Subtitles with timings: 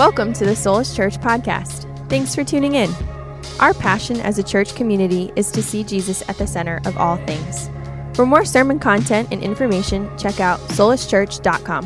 [0.00, 1.84] Welcome to the Soulish Church podcast.
[2.08, 2.90] Thanks for tuning in.
[3.60, 7.18] Our passion as a church community is to see Jesus at the center of all
[7.26, 7.68] things.
[8.14, 11.84] For more sermon content and information, check out soulischurch.com.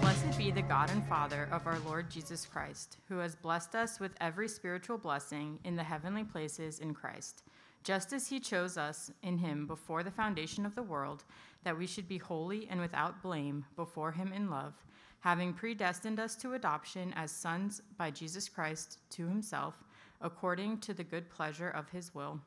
[0.00, 3.98] Blessed be the God and Father of our Lord Jesus Christ, who has blessed us
[3.98, 7.42] with every spiritual blessing in the heavenly places in Christ,
[7.82, 11.24] just as he chose us in him before the foundation of the world,
[11.64, 14.74] that we should be holy and without blame before him in love
[15.20, 19.74] having predestined us to adoption as sons by Jesus Christ to himself,
[20.20, 22.40] according to the good pleasure of his will,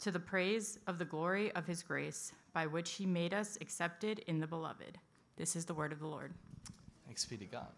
[0.00, 4.20] to the praise of the glory of his grace, by which he made us accepted
[4.20, 4.96] in the beloved.
[5.36, 6.32] This is the word of the Lord.
[7.04, 7.72] Thanks be to God.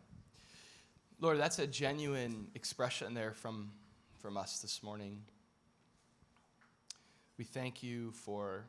[1.18, 3.72] Lord, that's a genuine expression there from,
[4.18, 5.22] from us this morning.
[7.38, 8.64] We thank you for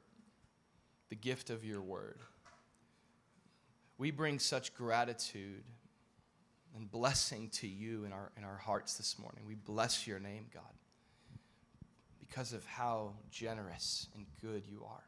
[1.10, 2.20] the gift of your word
[4.02, 5.64] we bring such gratitude
[6.76, 9.44] and blessing to you in our, in our hearts this morning.
[9.46, 10.64] We bless your name, God,
[12.20, 15.04] because of how generous and good you are.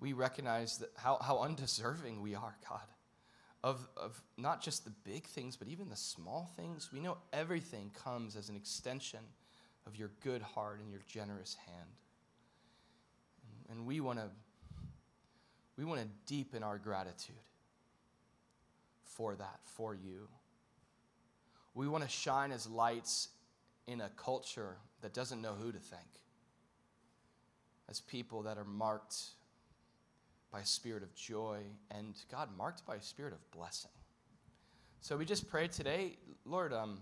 [0.00, 2.80] We recognize that how, how undeserving we are, God,
[3.62, 6.90] of, of not just the big things, but even the small things.
[6.92, 9.20] We know everything comes as an extension
[9.86, 11.90] of your good heart and your generous hand.
[13.68, 14.28] And, and we want to
[15.78, 17.36] we want to deepen our gratitude
[19.16, 20.28] for that, for you.
[21.74, 23.28] We want to shine as lights
[23.86, 26.20] in a culture that doesn't know who to thank,
[27.88, 29.16] as people that are marked
[30.50, 31.60] by a spirit of joy
[31.90, 33.90] and, God, marked by a spirit of blessing.
[35.00, 37.00] So we just pray today, Lord, um,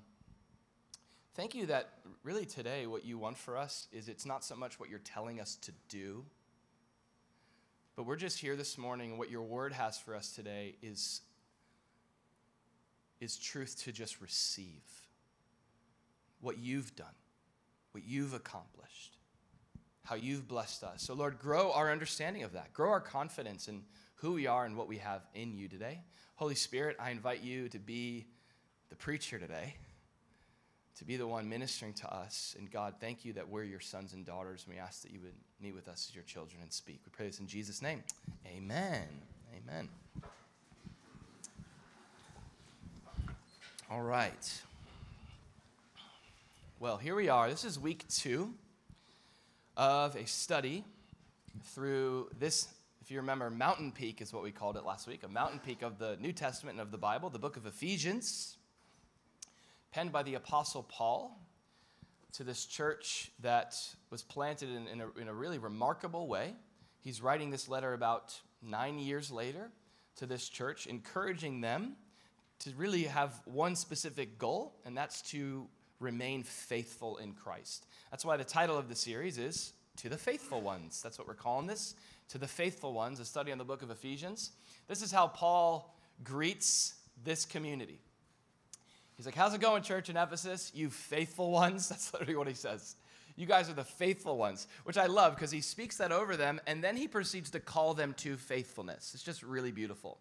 [1.35, 1.91] thank you that
[2.23, 5.41] really today what you want for us is it's not so much what you're telling
[5.41, 6.25] us to do,
[7.97, 11.21] but we're just here this morning, what your word has for us today is
[13.21, 14.83] is truth to just receive
[16.41, 17.07] what you've done,
[17.93, 19.19] what you've accomplished,
[20.05, 21.03] how you've blessed us.
[21.03, 23.83] So, Lord, grow our understanding of that, grow our confidence in
[24.17, 26.01] who we are and what we have in you today.
[26.37, 28.27] Holy Spirit, I invite you to be
[28.89, 29.77] the preacher today,
[30.97, 32.55] to be the one ministering to us.
[32.59, 35.21] And God, thank you that we're your sons and daughters, and we ask that you
[35.21, 37.01] would meet with us as your children and speak.
[37.05, 38.03] We pray this in Jesus' name.
[38.47, 39.07] Amen.
[39.57, 39.89] Amen.
[43.93, 44.63] All right.
[46.79, 47.51] Well, here we are.
[47.51, 48.55] This is week two
[49.77, 50.85] of a study
[51.75, 52.69] through this,
[53.03, 55.83] if you remember, mountain peak is what we called it last week, a mountain peak
[55.83, 58.59] of the New Testament and of the Bible, the book of Ephesians,
[59.91, 61.37] penned by the Apostle Paul
[62.35, 63.75] to this church that
[64.09, 66.55] was planted in, in, a, in a really remarkable way.
[67.01, 69.73] He's writing this letter about nine years later
[70.15, 71.97] to this church, encouraging them
[72.61, 75.67] to really have one specific goal, and that's to
[75.99, 77.87] remain faithful in Christ.
[78.11, 81.03] That's why the title of the series is To the Faithful Ones.
[81.03, 81.95] That's what we're calling this.
[82.29, 84.53] To the Faithful Ones, a study on the book of Ephesians.
[84.89, 86.95] This is how Paul greets
[87.25, 88.01] this community.
[89.17, 90.73] He's like, How's it going, church in Ephesus?
[90.75, 91.89] You faithful ones?
[91.91, 92.97] That's literally what he says.
[93.37, 96.61] You guys are the faithful ones, which I love because he speaks that over them
[96.67, 99.13] and then he proceeds to call them to faithfulness.
[99.15, 100.19] It's just really beautiful.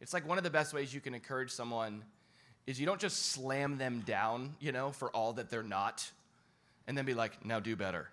[0.00, 2.04] It's like one of the best ways you can encourage someone
[2.66, 6.10] is you don't just slam them down, you know, for all that they're not,
[6.86, 8.08] and then be like, now do better.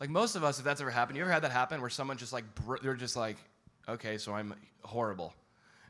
[0.00, 2.16] Like most of us, if that's ever happened, you ever had that happen where someone
[2.16, 2.44] just like,
[2.82, 3.36] they're just like,
[3.88, 5.34] okay, so I'm horrible.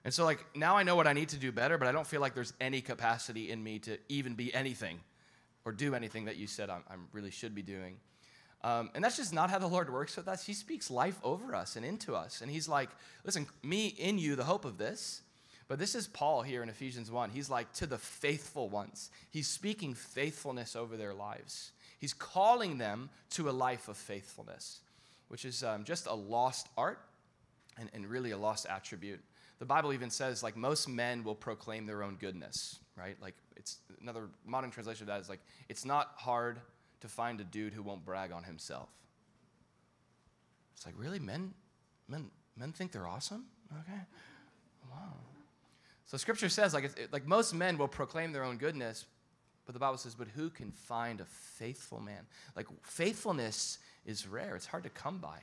[0.05, 2.07] And so, like, now I know what I need to do better, but I don't
[2.07, 5.01] feel like there's any capacity in me to even be anything
[5.65, 6.79] or do anything that you said I
[7.13, 7.97] really should be doing.
[8.63, 10.45] Um, and that's just not how the Lord works with us.
[10.45, 12.43] He speaks life over us and into us.
[12.43, 12.91] And He's like,
[13.25, 15.23] listen, me in you, the hope of this.
[15.67, 17.31] But this is Paul here in Ephesians 1.
[17.31, 19.11] He's like, to the faithful ones.
[19.31, 21.73] He's speaking faithfulness over their lives.
[21.99, 24.81] He's calling them to a life of faithfulness,
[25.29, 27.01] which is um, just a lost art
[27.79, 29.21] and, and really a lost attribute.
[29.59, 33.17] The Bible even says, like, most men will proclaim their own goodness, right?
[33.23, 36.59] Like, it's another modern translation of that is like, it's not hard
[37.01, 38.91] to find a dude who won't brag on himself.
[40.77, 41.19] It's like, really?
[41.19, 41.55] Men,
[42.09, 43.47] men, men think they're awesome?
[43.81, 44.01] Okay.
[44.91, 45.15] Wow.
[46.07, 49.07] So scripture says, like, like most men will proclaim their own goodness,
[49.67, 52.27] but the Bible says, but who can find a faithful man?
[52.55, 55.39] Like, faithfulness is rare, it's hard to come by.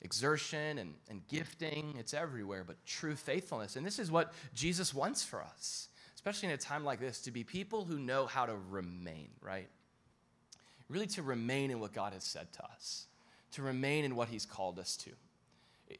[0.00, 3.76] Exertion and, and gifting, it's everywhere, but true faithfulness.
[3.76, 7.30] And this is what Jesus wants for us, especially in a time like this, to
[7.30, 9.68] be people who know how to remain, right?
[10.88, 13.06] Really to remain in what God has said to us,
[13.52, 15.10] to remain in what He's called us to.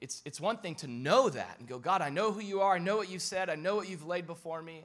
[0.01, 2.75] It's, it's one thing to know that and go, God, I know who you are.
[2.75, 3.49] I know what you've said.
[3.49, 4.85] I know what you've laid before me.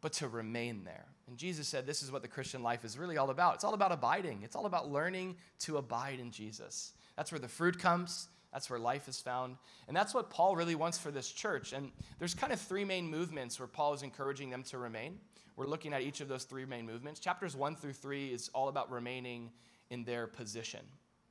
[0.00, 1.04] But to remain there.
[1.28, 3.54] And Jesus said this is what the Christian life is really all about.
[3.54, 6.92] It's all about abiding, it's all about learning to abide in Jesus.
[7.16, 8.28] That's where the fruit comes.
[8.52, 9.56] That's where life is found.
[9.86, 11.72] And that's what Paul really wants for this church.
[11.72, 15.20] And there's kind of three main movements where Paul is encouraging them to remain.
[15.54, 17.20] We're looking at each of those three main movements.
[17.20, 19.50] Chapters one through three is all about remaining
[19.90, 20.80] in their position.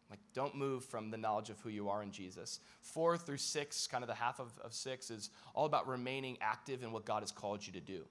[0.10, 2.60] Like, don't move from the knowledge of who you are in Jesus.
[2.82, 6.82] Four through six, kind of the half of, of six, is all about remaining active
[6.82, 8.04] in what God has called you to do.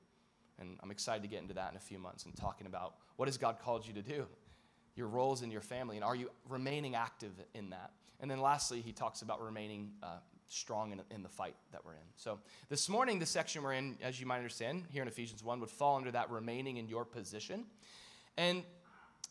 [0.60, 3.28] And I'm excited to get into that in a few months and talking about what
[3.28, 4.26] has God called you to do,
[4.94, 7.90] your roles in your family, and are you remaining active in that?
[8.20, 10.18] And then lastly, he talks about remaining uh,
[10.48, 11.98] strong in, in, the fight that we're in.
[12.16, 15.60] So this morning, the section we're in, as you might understand, here in Ephesians 1,
[15.60, 17.64] would fall under that remaining in your position.
[18.36, 18.64] And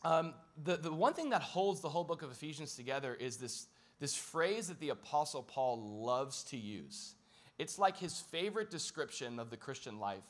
[0.03, 0.33] um,
[0.63, 3.67] the, the one thing that holds the whole book of Ephesians together is this,
[3.99, 7.15] this phrase that the Apostle Paul loves to use.
[7.57, 10.23] It's like his favorite description of the Christian life,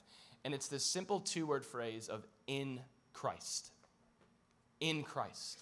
[0.46, 2.80] and it's this simple two word phrase of in
[3.14, 3.72] Christ.
[4.80, 5.62] In Christ.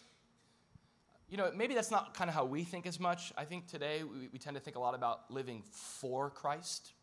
[1.30, 3.34] You know, maybe that's not kind of how we think as much.
[3.36, 6.94] I think today we, we tend to think a lot about living for Christ.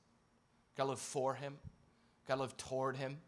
[0.77, 1.59] Gotta live for Him,
[2.29, 3.19] gotta live toward Him.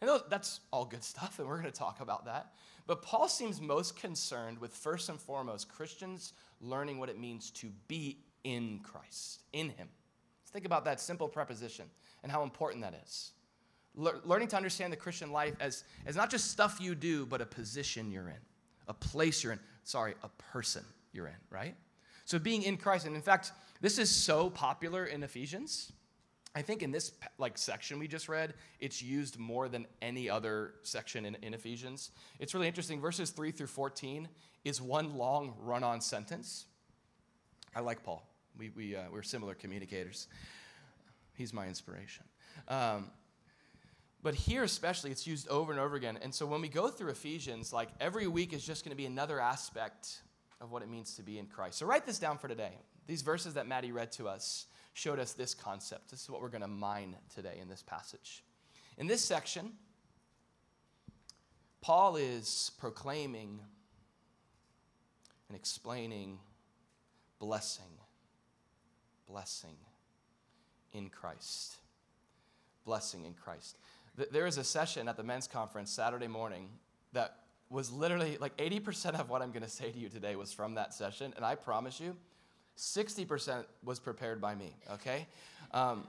[0.00, 2.52] And that's all good stuff, and we're going to talk about that.
[2.86, 7.70] But Paul seems most concerned with, first and foremost, Christians learning what it means to
[7.86, 9.88] be in Christ, in Him.
[10.42, 11.84] Let's think about that simple preposition
[12.22, 13.32] and how important that is.
[13.94, 17.40] Le- learning to understand the Christian life as, as not just stuff you do, but
[17.40, 18.40] a position you're in,
[18.88, 19.60] a place you're in.
[19.84, 21.74] Sorry, a person you're in, right?
[22.24, 25.92] So being in Christ, and in fact, this is so popular in Ephesians
[26.54, 30.74] I think in this like section we just read, it's used more than any other
[30.82, 32.10] section in, in Ephesians.
[32.40, 33.00] It's really interesting.
[33.00, 34.28] Verses 3 through 14
[34.64, 36.66] is one long run on sentence.
[37.74, 38.26] I like Paul.
[38.58, 40.26] We, we, uh, we're similar communicators.
[41.34, 42.24] He's my inspiration.
[42.66, 43.10] Um,
[44.22, 46.18] but here, especially, it's used over and over again.
[46.20, 49.06] And so when we go through Ephesians, like every week is just going to be
[49.06, 50.20] another aspect
[50.60, 51.78] of what it means to be in Christ.
[51.78, 52.72] So write this down for today.
[53.06, 56.10] These verses that Maddie read to us showed us this concept.
[56.10, 58.44] This is what we're going to mine today in this passage.
[58.98, 59.72] In this section,
[61.80, 63.60] Paul is proclaiming
[65.48, 66.38] and explaining
[67.38, 67.98] blessing,
[69.26, 69.76] blessing
[70.92, 71.76] in Christ.
[72.84, 73.78] Blessing in Christ.
[74.30, 76.68] There is a session at the men's conference Saturday morning
[77.12, 77.36] that
[77.70, 80.74] was literally like 80% of what I'm going to say to you today was from
[80.74, 81.32] that session.
[81.36, 82.16] And I promise you,
[82.80, 85.26] 60% was prepared by me, okay?
[85.72, 86.06] Um,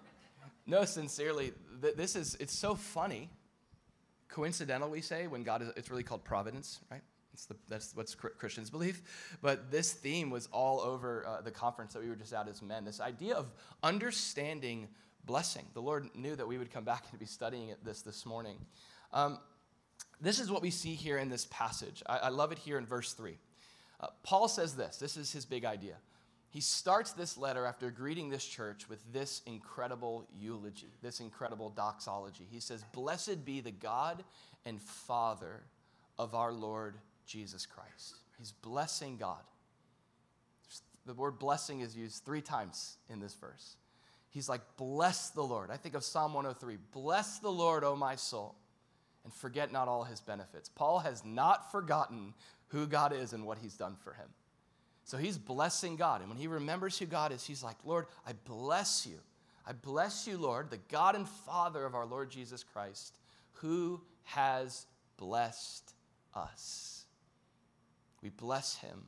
[0.65, 1.51] no, sincerely,
[1.81, 3.29] th- this is, it's so funny.
[4.29, 7.01] Coincidental, we say, when God is, it's really called providence, right?
[7.49, 9.01] The, that's what Christians believe.
[9.41, 12.61] But this theme was all over uh, the conference that we were just at as
[12.61, 12.85] men.
[12.85, 13.51] This idea of
[13.83, 14.87] understanding
[15.25, 15.65] blessing.
[15.73, 18.57] The Lord knew that we would come back and be studying this this morning.
[19.11, 19.39] Um,
[20.19, 22.03] this is what we see here in this passage.
[22.05, 23.37] I, I love it here in verse 3.
[23.99, 25.95] Uh, Paul says this this is his big idea
[26.51, 32.45] he starts this letter after greeting this church with this incredible eulogy, this incredible doxology.
[32.51, 34.21] He says, Blessed be the God
[34.65, 35.63] and Father
[36.19, 36.95] of our Lord
[37.25, 38.15] Jesus Christ.
[38.37, 39.39] He's blessing God.
[41.05, 43.77] The word blessing is used three times in this verse.
[44.29, 45.71] He's like, Bless the Lord.
[45.71, 48.55] I think of Psalm 103 Bless the Lord, O my soul,
[49.23, 50.67] and forget not all his benefits.
[50.67, 52.33] Paul has not forgotten
[52.67, 54.27] who God is and what he's done for him.
[55.03, 56.21] So he's blessing God.
[56.21, 59.17] And when he remembers who God is, he's like, Lord, I bless you.
[59.65, 63.17] I bless you, Lord, the God and Father of our Lord Jesus Christ,
[63.53, 64.85] who has
[65.17, 65.93] blessed
[66.33, 67.05] us.
[68.21, 69.03] We bless him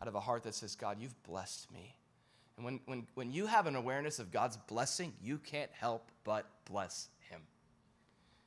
[0.00, 1.96] out of a heart that says, God, you've blessed me.
[2.56, 6.46] And when, when, when you have an awareness of God's blessing, you can't help but
[6.64, 7.40] bless him.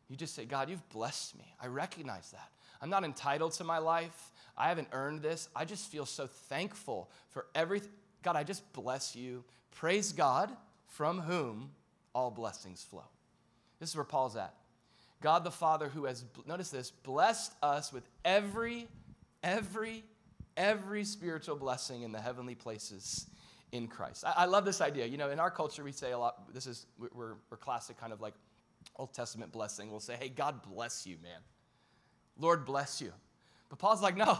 [0.08, 1.54] You just say, God, you've blessed me.
[1.62, 2.50] I recognize that.
[2.82, 4.32] I'm not entitled to my life.
[4.58, 5.50] I haven't earned this.
[5.56, 7.92] I just feel so thankful for everything.
[8.24, 9.44] God, I just bless you.
[9.72, 10.52] Praise God,
[10.88, 11.72] from whom
[12.14, 13.06] all blessings flow.
[13.80, 14.54] This is where Paul's at.
[15.22, 18.88] God the Father, who has, notice this, blessed us with every,
[19.44, 20.04] every,
[20.56, 23.28] every spiritual blessing in the heavenly places
[23.72, 24.24] in Christ.
[24.26, 25.06] I, I love this idea.
[25.06, 28.14] You know, in our culture, we say a lot, this is, we're, we're classic kind
[28.14, 28.34] of like
[28.96, 29.90] Old Testament blessing.
[29.90, 31.40] We'll say, hey, God bless you, man.
[32.40, 33.12] Lord bless you.
[33.70, 34.40] But Paul's like, no,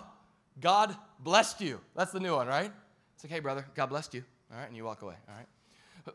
[0.60, 1.80] God blessed you.
[1.96, 2.72] That's the new one, right?
[3.16, 4.24] It's like, hey, brother, God blessed you.
[4.52, 5.48] All right, and you walk away, all right?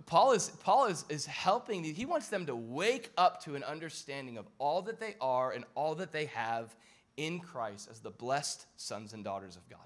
[0.07, 4.39] Paul is, Paul is, is helping, he wants them to wake up to an understanding
[4.39, 6.75] of all that they are and all that they have
[7.19, 9.81] in Christ as the blessed sons and daughters of God.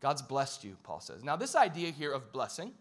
[0.00, 1.22] God's blessed you, Paul says.
[1.22, 2.72] Now, this idea here of blessing,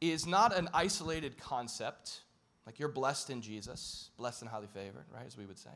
[0.00, 2.20] is not an isolated concept,
[2.66, 5.70] like you're blessed in Jesus, blessed and highly favored, right, as we would say.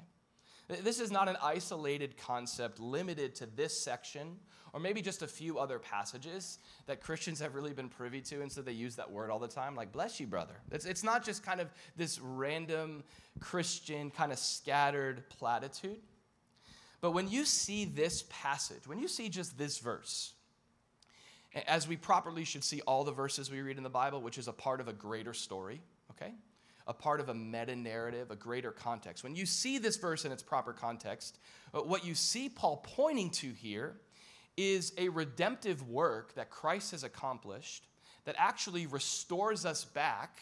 [0.81, 4.37] This is not an isolated concept limited to this section
[4.73, 8.51] or maybe just a few other passages that Christians have really been privy to, and
[8.51, 10.55] so they use that word all the time, like, bless you, brother.
[10.71, 13.05] It's, it's not just kind of this random
[13.39, 15.99] Christian, kind of scattered platitude.
[17.03, 20.33] But when you see this passage, when you see just this verse,
[21.67, 24.49] as we properly should see all the verses we read in the Bible, which is
[24.49, 26.33] a part of a greater story, okay?
[26.87, 29.23] A part of a meta narrative, a greater context.
[29.23, 31.39] When you see this verse in its proper context,
[31.73, 33.97] uh, what you see Paul pointing to here
[34.57, 37.87] is a redemptive work that Christ has accomplished
[38.25, 40.41] that actually restores us back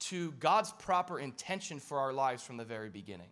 [0.00, 3.28] to God's proper intention for our lives from the very beginning.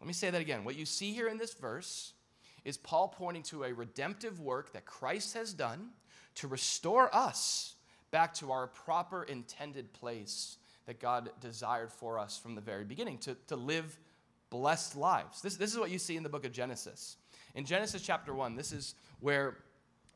[0.00, 0.64] Let me say that again.
[0.64, 2.12] What you see here in this verse
[2.64, 5.90] is Paul pointing to a redemptive work that Christ has done
[6.36, 7.76] to restore us
[8.10, 13.18] back to our proper intended place that God desired for us from the very beginning,
[13.18, 13.98] to, to live
[14.50, 15.40] blessed lives.
[15.40, 17.16] This, this is what you see in the book of Genesis.
[17.54, 19.56] In Genesis chapter 1, this is where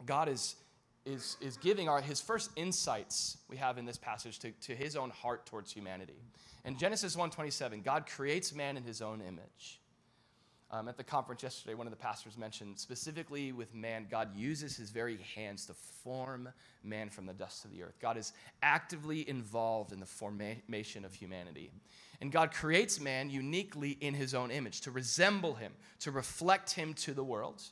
[0.05, 0.57] God is,
[1.05, 4.97] is, is giving our, his first insights we have in this passage to, to his
[4.97, 6.21] own heart towards humanity.
[6.65, 9.81] In Genesis 1.27, God creates man in his own image.
[10.71, 14.77] Um, at the conference yesterday, one of the pastors mentioned specifically with man, God uses
[14.77, 16.51] his very hands to form
[16.85, 17.99] man from the dust of the earth.
[18.03, 21.71] God is actively involved in the formation of humanity.
[22.21, 26.93] And God creates man uniquely in his own image, to resemble him, to reflect him
[26.95, 27.63] to the world.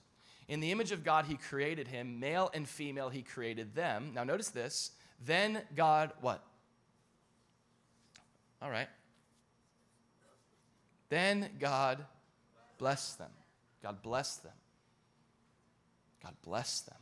[0.49, 4.13] In the image of God, he created him, male and female, he created them.
[4.15, 4.93] Now, notice this.
[5.25, 6.43] Then God, what?
[8.63, 8.89] All right.
[11.09, 12.05] Then God
[12.79, 13.31] blessed them.
[13.83, 14.53] God blessed them.
[16.23, 16.99] God blessed them.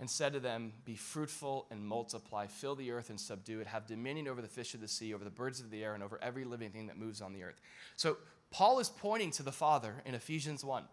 [0.00, 3.86] And said to them, Be fruitful and multiply, fill the earth and subdue it, have
[3.86, 6.20] dominion over the fish of the sea, over the birds of the air, and over
[6.22, 7.60] every living thing that moves on the earth.
[7.96, 8.16] So,
[8.50, 10.84] Paul is pointing to the Father in Ephesians 1.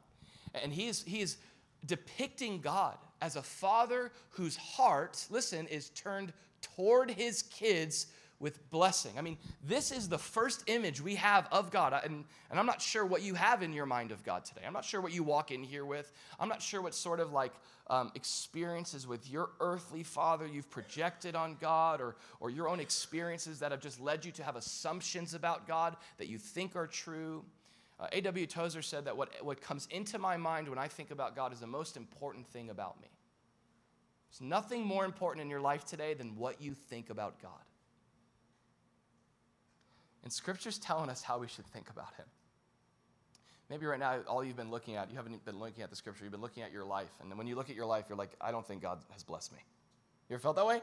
[0.61, 1.37] And he is, he is
[1.85, 8.07] depicting God as a father whose heart, listen, is turned toward his kids
[8.45, 9.13] with blessing.
[9.17, 11.99] I mean, this is the first image we have of God.
[12.03, 14.61] And, and I'm not sure what you have in your mind of God today.
[14.67, 16.13] I'm not sure what you walk in here with.
[16.39, 17.53] I'm not sure what sort of like
[17.87, 23.57] um, experiences with your earthly father you've projected on God or, or your own experiences
[23.61, 27.43] that have just led you to have assumptions about God that you think are true.
[27.99, 28.45] Uh, A.W.
[28.45, 31.61] Tozer said that what, what comes into my mind when I think about God is
[31.61, 33.07] the most important thing about me.
[34.29, 37.51] There's nothing more important in your life today than what you think about God.
[40.25, 42.25] And Scripture's telling us how we should think about Him.
[43.69, 46.25] Maybe right now, all you've been looking at, you haven't been looking at the Scripture,
[46.25, 47.11] you've been looking at your life.
[47.21, 49.53] And when you look at your life, you're like, I don't think God has blessed
[49.53, 49.59] me.
[50.29, 50.81] You ever felt that way?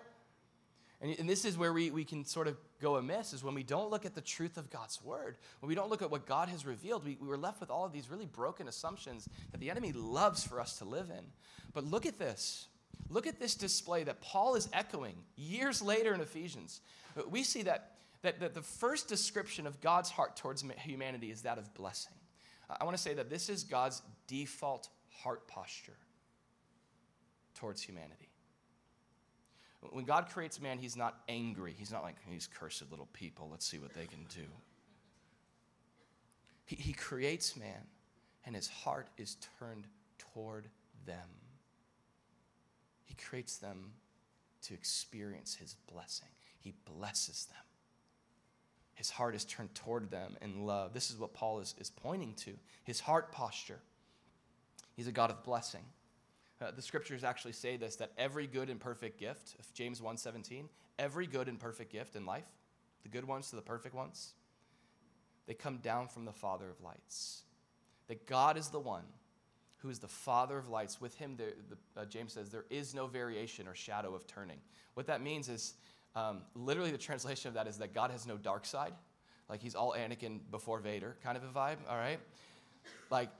[1.00, 3.64] And, and this is where we, we can sort of go amiss, is when we
[3.64, 6.49] don't look at the truth of God's Word, when we don't look at what God
[6.49, 9.70] has revealed, we, we were left with all of these really broken assumptions that the
[9.70, 11.25] enemy loves for us to live in.
[11.75, 12.68] But look at this.
[13.08, 16.80] Look at this display that Paul is echoing years later in Ephesians.
[17.28, 17.91] We see that
[18.23, 22.14] that, that the first description of God's heart towards humanity is that of blessing.
[22.81, 25.97] I want to say that this is God's default heart posture
[27.55, 28.29] towards humanity.
[29.91, 31.75] When God creates man, he's not angry.
[31.76, 34.45] He's not like, these cursed little people, let's see what they can do.
[36.64, 37.87] He, he creates man,
[38.47, 39.87] and his heart is turned
[40.19, 40.69] toward
[41.05, 41.29] them.
[43.05, 43.93] He creates them
[44.62, 46.29] to experience his blessing,
[46.61, 47.72] he blesses them.
[48.94, 50.92] His heart is turned toward them in love.
[50.92, 52.52] This is what Paul is, is pointing to
[52.84, 53.80] his heart posture.
[54.94, 55.84] He's a God of blessing.
[56.61, 60.68] Uh, the scriptures actually say this that every good and perfect gift, of James 1:17,
[60.99, 62.46] every good and perfect gift in life,
[63.02, 64.34] the good ones to the perfect ones,
[65.46, 67.42] they come down from the Father of lights.
[68.08, 69.04] That God is the one
[69.78, 71.00] who is the Father of lights.
[71.00, 71.54] With him, the,
[72.00, 74.58] uh, James says, there is no variation or shadow of turning.
[74.94, 75.75] What that means is
[76.14, 78.92] um, literally, the translation of that is that God has no dark side.
[79.49, 82.19] Like he's all Anakin before Vader kind of a vibe, all right?
[83.11, 83.31] Like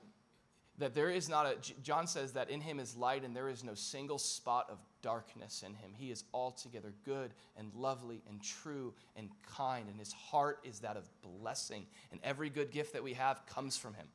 [0.79, 3.62] that there is not a, John says that in him is light and there is
[3.62, 5.93] no single spot of darkness in him.
[5.95, 10.97] He is altogether good and lovely and true and kind, and his heart is that
[10.97, 11.87] of blessing.
[12.11, 14.07] And every good gift that we have comes from him.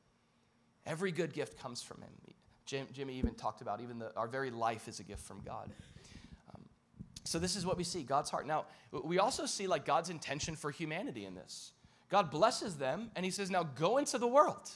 [0.86, 2.10] Every good gift comes from him.
[2.66, 5.70] Jim, Jimmy even talked about even the, our very life is a gift from God.
[7.28, 8.48] So this is what we see God's heart.
[8.48, 11.74] Now, we also see like God's intention for humanity in this.
[12.10, 14.70] God blesses them and he says, now go into the world.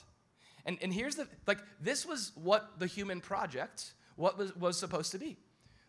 [0.66, 5.12] And, and here's the like, this was what the human project, what was, was supposed
[5.12, 5.38] to be.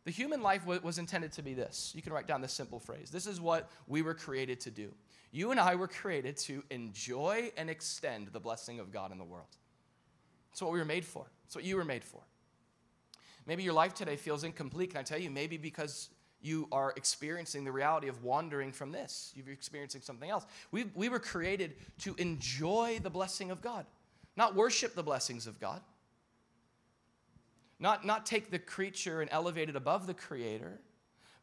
[0.05, 1.93] The human life was intended to be this.
[1.95, 3.11] You can write down this simple phrase.
[3.11, 4.93] This is what we were created to do.
[5.31, 9.25] You and I were created to enjoy and extend the blessing of God in the
[9.25, 9.57] world.
[10.51, 11.27] That's what we were made for.
[11.45, 12.21] That's what you were made for.
[13.47, 14.91] Maybe your life today feels incomplete.
[14.91, 15.31] Can I tell you?
[15.31, 16.11] Maybe because
[16.43, 19.33] you are experiencing the reality of wandering from this.
[19.35, 20.45] You're experiencing something else.
[20.71, 23.87] We, we were created to enjoy the blessing of God,
[24.37, 25.81] not worship the blessings of God,
[27.79, 30.81] not, not take the creature and elevate it above the creator,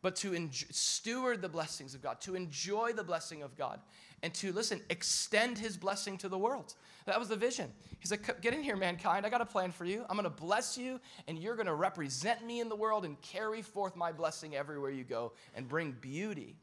[0.01, 3.79] but to steward the blessings of God, to enjoy the blessing of God,
[4.23, 6.75] and to, listen, extend his blessing to the world.
[7.05, 7.71] That was the vision.
[7.99, 9.25] He's like, Get in here, mankind.
[9.25, 10.05] I got a plan for you.
[10.09, 13.19] I'm going to bless you, and you're going to represent me in the world and
[13.21, 16.55] carry forth my blessing everywhere you go and bring beauty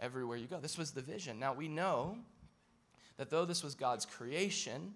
[0.00, 0.60] everywhere you go.
[0.60, 1.38] This was the vision.
[1.38, 2.16] Now, we know
[3.16, 4.92] that though this was God's creation,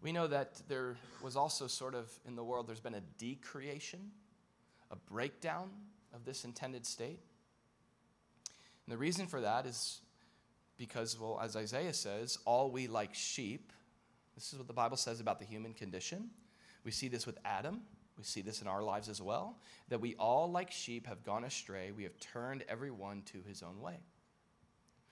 [0.00, 4.10] we know that there was also sort of in the world, there's been a decreation,
[4.90, 5.70] a breakdown
[6.14, 7.20] of this intended state.
[8.86, 10.00] And the reason for that is
[10.76, 13.72] because, well, as Isaiah says, all we like sheep,
[14.34, 16.30] this is what the Bible says about the human condition.
[16.84, 17.82] We see this with Adam.
[18.16, 21.44] We see this in our lives as well, that we all, like sheep, have gone
[21.44, 21.90] astray.
[21.90, 23.98] We have turned every one to his own way.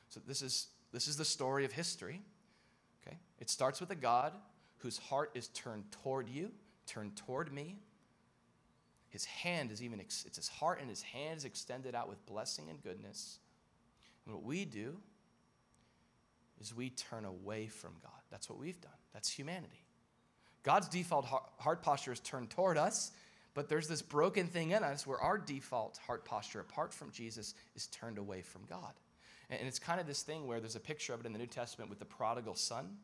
[0.08, 2.22] So, this is, this is the story of history.
[3.02, 3.18] Okay?
[3.38, 4.34] It starts with a God
[4.78, 6.50] whose heart is turned toward you,
[6.86, 7.76] turned toward me,
[9.08, 12.66] his hand is even, it's his heart and his hand is extended out with blessing
[12.68, 13.38] and goodness.
[14.26, 14.96] And what we do
[16.60, 18.10] is we turn away from God.
[18.30, 18.90] That's what we've done.
[19.14, 19.84] That's humanity.
[20.62, 23.12] God's default heart posture is turned toward us,
[23.54, 27.54] but there's this broken thing in us where our default heart posture, apart from Jesus,
[27.74, 28.92] is turned away from God.
[29.50, 31.46] And it's kind of this thing where there's a picture of it in the New
[31.46, 32.98] Testament with the prodigal son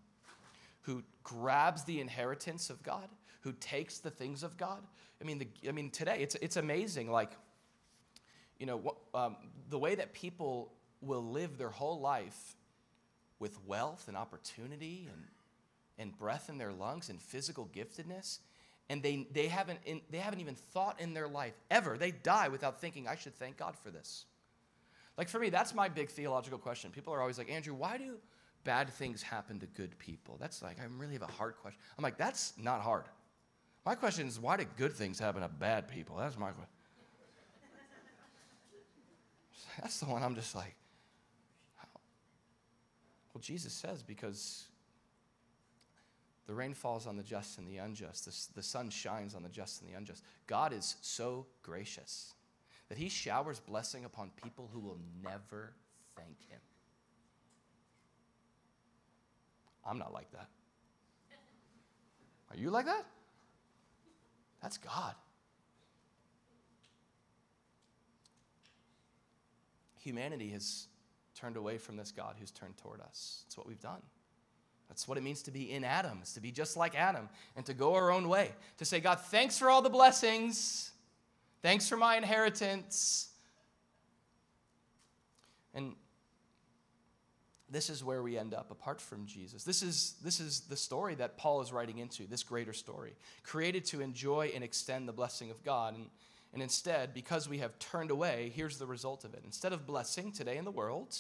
[0.83, 3.09] who grabs the inheritance of God,
[3.45, 4.81] who takes the things of God.
[5.21, 7.11] I mean, the, I mean today it's, it's amazing.
[7.11, 7.31] Like,
[8.59, 9.37] you know, um,
[9.69, 12.57] the way that people will live their whole life
[13.39, 15.25] with wealth and opportunity and,
[15.99, 18.39] and breath in their lungs and physical giftedness.
[18.89, 21.99] And they, they, haven't in, they haven't even thought in their life ever.
[21.99, 24.25] They die without thinking, I should thank God for this.
[25.19, 26.91] Like for me, that's my big theological question.
[26.91, 28.17] People are always like, Andrew, why do
[28.65, 30.39] bad things happen to good people?
[30.41, 31.81] That's like, I really have a hard question.
[31.99, 33.05] I'm like, that's not hard.
[33.85, 36.17] My question is, why do good things happen to bad people?
[36.17, 36.71] That's my question.
[39.81, 40.75] That's the one I'm just like,
[41.77, 41.89] how?
[43.35, 44.67] Well, Jesus says, because
[46.47, 49.49] the rain falls on the just and the unjust, the, the sun shines on the
[49.49, 50.23] just and the unjust.
[50.47, 52.35] God is so gracious
[52.89, 55.73] that he showers blessing upon people who will never
[56.17, 56.61] thank him.
[59.85, 60.49] I'm not like that.
[62.51, 63.05] Are you like that?
[64.65, 65.15] That's God.
[70.01, 70.87] Humanity has
[71.39, 73.43] turned away from this God who's turned toward us.
[73.45, 74.01] That's what we've done.
[74.89, 77.67] That's what it means to be in Adam, is to be just like Adam and
[77.67, 78.53] to go our own way.
[78.79, 80.93] To say, God, thanks for all the blessings.
[81.61, 83.29] Thanks for my inheritance.
[85.75, 85.95] And
[87.71, 89.65] this is where we end up apart from Jesus.
[89.65, 93.85] This is, this is the story that Paul is writing into, this greater story, created
[93.87, 95.95] to enjoy and extend the blessing of God.
[95.95, 96.07] And,
[96.53, 99.43] and instead, because we have turned away, here's the result of it.
[99.45, 101.17] Instead of blessing today in the world,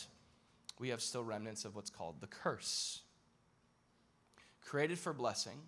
[0.78, 3.00] we have still remnants of what's called the curse.
[4.64, 5.58] Created for blessing,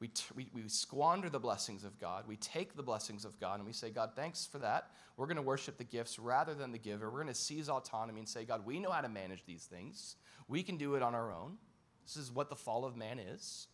[0.00, 2.24] we, t- we, we squander the blessings of God.
[2.26, 4.90] We take the blessings of God and we say, God, thanks for that.
[5.16, 7.08] We're going to worship the gifts rather than the giver.
[7.08, 10.16] We're going to seize autonomy and say, God, we know how to manage these things.
[10.48, 11.56] We can do it on our own.
[12.04, 13.68] This is what the fall of man is.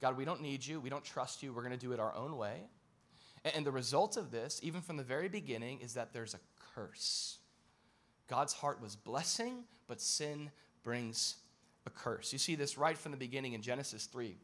[0.00, 0.80] God, we don't need you.
[0.80, 1.52] We don't trust you.
[1.52, 2.64] We're going to do it our own way.
[3.44, 6.40] And, and the result of this, even from the very beginning, is that there's a
[6.74, 7.38] curse.
[8.28, 10.50] God's heart was blessing, but sin
[10.82, 11.36] brings
[11.86, 12.32] a curse.
[12.32, 14.36] You see this right from the beginning in Genesis 3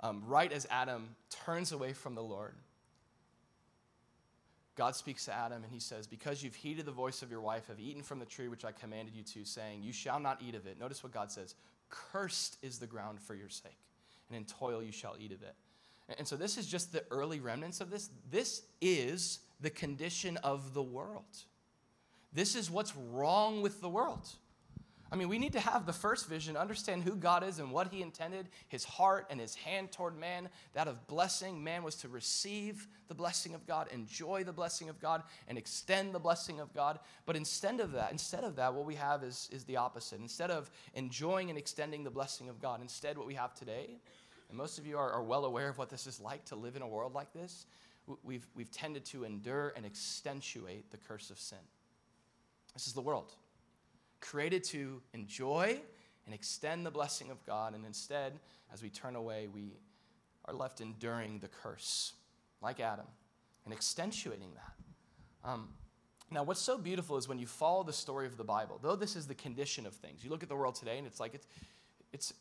[0.00, 2.54] um, right as Adam turns away from the Lord,
[4.76, 7.68] God speaks to Adam and he says, Because you've heeded the voice of your wife,
[7.68, 10.54] have eaten from the tree which I commanded you to, saying, You shall not eat
[10.54, 10.78] of it.
[10.78, 11.54] Notice what God says
[11.88, 13.78] Cursed is the ground for your sake,
[14.28, 15.54] and in toil you shall eat of it.
[16.18, 18.10] And so, this is just the early remnants of this.
[18.30, 21.24] This is the condition of the world.
[22.32, 24.28] This is what's wrong with the world.
[25.10, 27.92] I mean, we need to have the first vision, understand who God is and what
[27.92, 31.62] He intended, His heart and His hand toward man, that of blessing.
[31.62, 36.12] Man was to receive the blessing of God, enjoy the blessing of God, and extend
[36.12, 36.98] the blessing of God.
[37.24, 40.20] But instead of that, instead of that, what we have is, is the opposite.
[40.20, 43.98] Instead of enjoying and extending the blessing of God, instead, what we have today,
[44.48, 46.74] and most of you are, are well aware of what this is like to live
[46.74, 47.66] in a world like this,
[48.24, 51.58] we've, we've tended to endure and accentuate the curse of sin.
[52.74, 53.32] This is the world,
[54.20, 55.80] created to enjoy
[56.24, 58.40] and extend the blessing of God, and instead,
[58.72, 59.72] as we turn away, we
[60.46, 62.14] are left enduring the curse,
[62.60, 63.06] like Adam,
[63.64, 65.50] and accentuating that.
[65.50, 65.68] Um,
[66.30, 69.14] now, what's so beautiful is when you follow the story of the Bible, though this
[69.14, 71.46] is the condition of things, you look at the world today and it's like, it's,
[72.12, 72.34] it's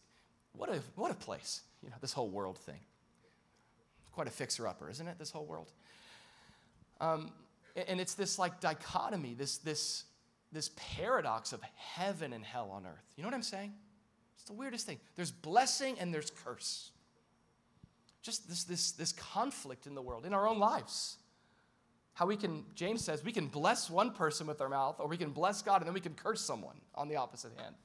[0.53, 2.79] what, a, what a place, you know, this whole world thing.
[4.11, 5.71] Quite a fixer upper, isn't it, this whole world?
[6.99, 7.31] Um,
[7.87, 10.05] and it's this like dichotomy, this, this,
[10.55, 13.13] this paradox of heaven and hell on earth.
[13.15, 13.73] You know what I'm saying?
[14.35, 14.99] It's the weirdest thing.
[15.15, 16.91] There's blessing and there's curse.
[18.23, 21.17] Just this, this, this conflict in the world, in our own lives
[22.15, 25.17] how we can, James says, we can bless one person with our mouth, or we
[25.17, 27.75] can bless God and then we can curse someone on the opposite hand.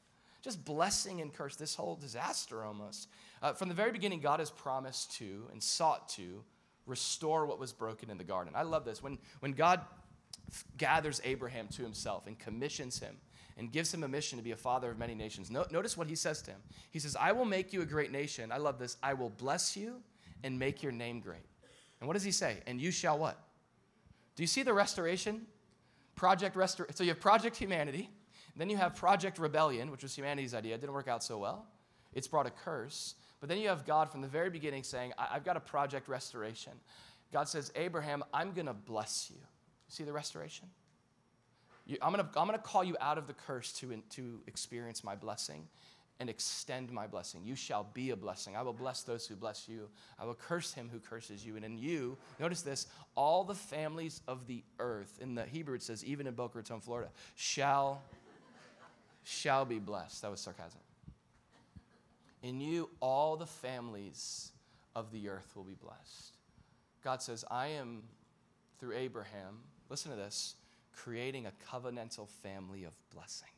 [0.41, 3.09] Just blessing and curse, this whole disaster almost.
[3.43, 6.45] Uh, from the very beginning, God has promised to and sought to
[6.87, 8.55] restore what was broken in the garden.
[8.57, 9.03] I love this.
[9.03, 9.81] When, when God
[10.77, 13.17] gathers Abraham to himself and commissions him
[13.57, 16.07] and gives him a mission to be a father of many nations, no, notice what
[16.07, 16.61] he says to him.
[16.91, 18.51] He says, I will make you a great nation.
[18.51, 18.97] I love this.
[19.03, 19.97] I will bless you
[20.43, 21.45] and make your name great.
[22.01, 22.59] And what does he say?
[22.67, 23.39] And you shall what?
[24.37, 25.47] Do you see the restoration?
[26.17, 28.11] Project Restor- So you have Project Humanity,
[28.57, 30.75] then you have Project Rebellion, which was humanity's idea.
[30.75, 31.67] It didn't work out so well.
[32.13, 33.15] It's brought a curse.
[33.41, 36.09] But then you have God from the very beginning saying, I- have got a Project
[36.09, 36.73] Restoration.
[37.33, 39.41] God says, Abraham, I'm going to bless you.
[39.91, 40.69] See the restoration?
[41.85, 45.03] You, I'm going to I'm to call you out of the curse to, to experience
[45.03, 45.67] my blessing
[46.21, 47.41] and extend my blessing.
[47.45, 48.55] You shall be a blessing.
[48.55, 49.89] I will bless those who bless you.
[50.19, 51.57] I will curse him who curses you.
[51.57, 55.83] And in you, notice this, all the families of the earth, in the Hebrew it
[55.83, 58.03] says, even in Boca Raton, Florida, shall,
[59.25, 60.23] shall be blessed.
[60.23, 60.81] That was sarcasm.
[62.43, 64.53] In you, all the families
[64.95, 66.37] of the earth will be blessed.
[67.03, 68.03] God says, I am,
[68.79, 70.55] through Abraham, listen to this,
[70.95, 73.49] creating a covenantal family of blessing.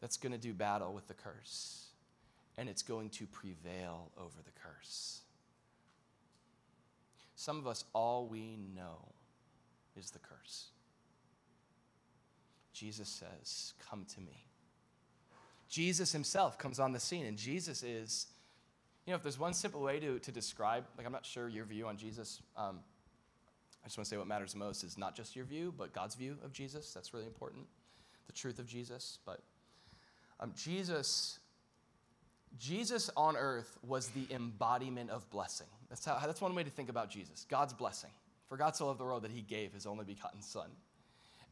[0.00, 1.86] that's going to do battle with the curse,
[2.56, 5.22] and it's going to prevail over the curse.
[7.34, 9.14] Some of us, all we know
[9.96, 10.66] is the curse.
[12.72, 14.44] Jesus says, Come to me.
[15.68, 18.28] Jesus himself comes on the scene, and Jesus is,
[19.06, 21.64] you know, if there's one simple way to, to describe, like, I'm not sure your
[21.64, 22.42] view on Jesus.
[22.56, 22.80] Um,
[23.84, 26.16] I just want to say what matters most is not just your view, but God's
[26.16, 26.92] view of Jesus.
[26.92, 27.66] That's really important.
[28.26, 29.20] The truth of Jesus.
[29.24, 29.40] But
[30.40, 31.38] um, Jesus,
[32.58, 35.68] Jesus on earth was the embodiment of blessing.
[35.88, 38.10] That's, how, that's one way to think about Jesus God's blessing.
[38.48, 40.68] For God so loved the world that he gave his only begotten Son.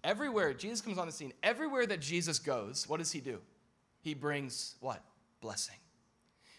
[0.02, 3.38] Everywhere Jesus comes on the scene, everywhere that Jesus goes, what does he do?
[4.00, 5.02] He brings what?
[5.40, 5.76] Blessing.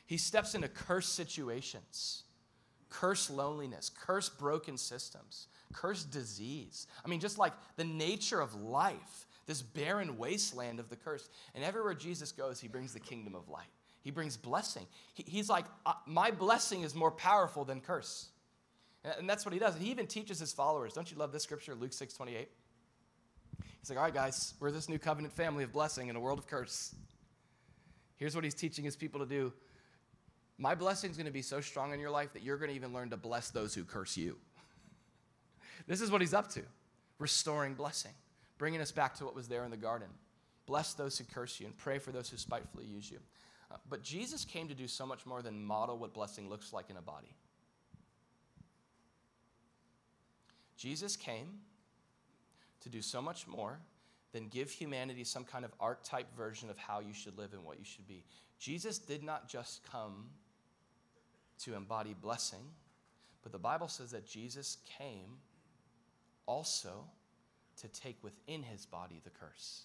[0.05, 2.23] He steps into cursed situations,
[2.89, 6.87] cursed loneliness, cursed broken systems, cursed disease.
[7.03, 11.29] I mean, just like the nature of life this barren wasteland of the curse.
[11.53, 13.67] And everywhere Jesus goes, he brings the kingdom of light.
[14.01, 14.85] He brings blessing.
[15.13, 18.29] He, he's like, uh, my blessing is more powerful than curse.
[19.03, 19.75] And, that's what he does.
[19.75, 20.93] And he even teaches his followers.
[20.93, 22.49] Don't you love this scripture, Luke 6 28?
[23.79, 26.39] He's like, all right, guys, we're this new covenant family of blessing in a world
[26.39, 26.95] of curse.
[28.17, 29.53] Here's what he's teaching his people to do.
[30.57, 32.75] My blessing is going to be so strong in your life that you're going to
[32.75, 34.37] even learn to bless those who curse you.
[35.87, 36.61] this is what he's up to
[37.19, 38.11] restoring blessing
[38.57, 40.07] bringing us back to what was there in the garden.
[40.65, 43.19] Bless those who curse you and pray for those who spitefully use you.
[43.71, 46.89] Uh, but Jesus came to do so much more than model what blessing looks like
[46.89, 47.35] in a body.
[50.77, 51.59] Jesus came
[52.81, 53.79] to do so much more
[54.33, 57.79] than give humanity some kind of archetype version of how you should live and what
[57.79, 58.23] you should be.
[58.59, 60.25] Jesus did not just come
[61.59, 62.63] to embody blessing,
[63.43, 65.37] but the Bible says that Jesus came
[66.45, 67.05] also
[67.81, 69.83] to take within his body the curse.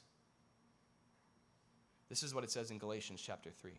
[2.09, 3.73] This is what it says in Galatians chapter 3.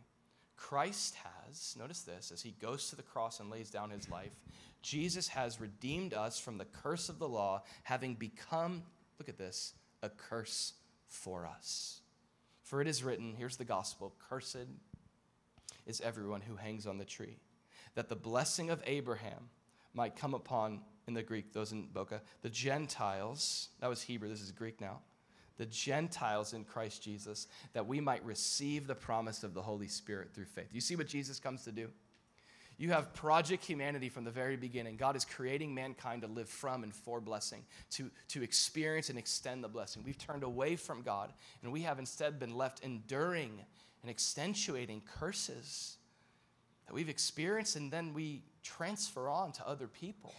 [0.55, 4.31] Christ has, notice this, as he goes to the cross and lays down his life,
[4.81, 8.83] Jesus has redeemed us from the curse of the law, having become,
[9.19, 9.73] look at this,
[10.03, 10.73] a curse
[11.07, 12.01] for us.
[12.63, 14.67] For it is written, here's the gospel cursed
[15.85, 17.37] is everyone who hangs on the tree,
[17.95, 19.49] that the blessing of Abraham
[19.93, 24.41] might come upon in the Greek, those in Boca, the Gentiles, that was Hebrew, this
[24.41, 24.99] is Greek now,
[25.57, 30.29] the Gentiles in Christ Jesus, that we might receive the promise of the Holy Spirit
[30.33, 30.69] through faith.
[30.71, 31.89] You see what Jesus comes to do?
[32.77, 34.95] You have Project Humanity from the very beginning.
[34.95, 39.63] God is creating mankind to live from and for blessing, to, to experience and extend
[39.63, 40.01] the blessing.
[40.03, 43.51] We've turned away from God, and we have instead been left enduring
[44.01, 45.97] and accentuating curses
[46.91, 50.33] that we've experienced, and then we transfer on to other people.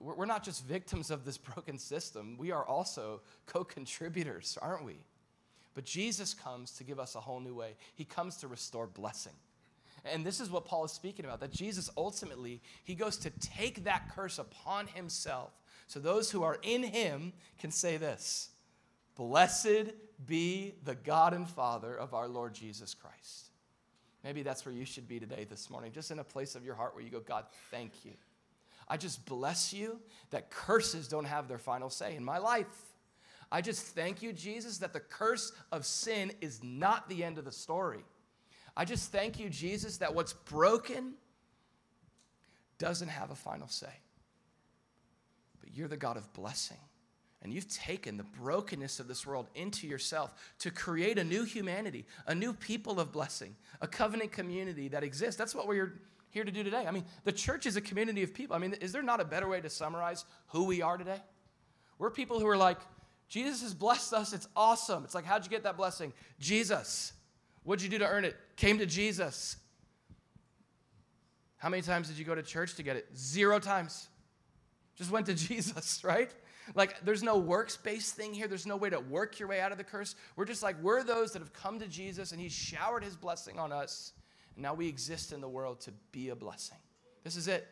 [0.00, 4.96] We're not just victims of this broken system, we are also co contributors, aren't we?
[5.74, 7.76] But Jesus comes to give us a whole new way.
[7.94, 9.34] He comes to restore blessing.
[10.06, 13.84] And this is what Paul is speaking about that Jesus ultimately, he goes to take
[13.84, 15.50] that curse upon himself.
[15.86, 18.48] So those who are in him can say this
[19.16, 19.92] Blessed
[20.26, 23.47] be the God and Father of our Lord Jesus Christ.
[24.28, 26.74] Maybe that's where you should be today, this morning, just in a place of your
[26.74, 28.12] heart where you go, God, thank you.
[28.86, 30.00] I just bless you
[30.32, 32.66] that curses don't have their final say in my life.
[33.50, 37.46] I just thank you, Jesus, that the curse of sin is not the end of
[37.46, 38.04] the story.
[38.76, 41.14] I just thank you, Jesus, that what's broken
[42.76, 43.94] doesn't have a final say.
[45.62, 46.76] But you're the God of blessing.
[47.42, 52.04] And you've taken the brokenness of this world into yourself to create a new humanity,
[52.26, 55.36] a new people of blessing, a covenant community that exists.
[55.36, 56.86] That's what we're here to do today.
[56.86, 58.56] I mean, the church is a community of people.
[58.56, 61.20] I mean, is there not a better way to summarize who we are today?
[61.98, 62.78] We're people who are like,
[63.28, 64.32] Jesus has blessed us.
[64.32, 65.04] It's awesome.
[65.04, 66.12] It's like, how'd you get that blessing?
[66.40, 67.12] Jesus.
[67.62, 68.36] What'd you do to earn it?
[68.56, 69.56] Came to Jesus.
[71.58, 73.06] How many times did you go to church to get it?
[73.16, 74.08] Zero times.
[74.96, 76.30] Just went to Jesus, right?
[76.74, 78.48] Like, there's no works based thing here.
[78.48, 80.14] There's no way to work your way out of the curse.
[80.36, 83.58] We're just like, we're those that have come to Jesus and He's showered His blessing
[83.58, 84.12] on us.
[84.54, 86.78] And now we exist in the world to be a blessing.
[87.24, 87.66] This is it.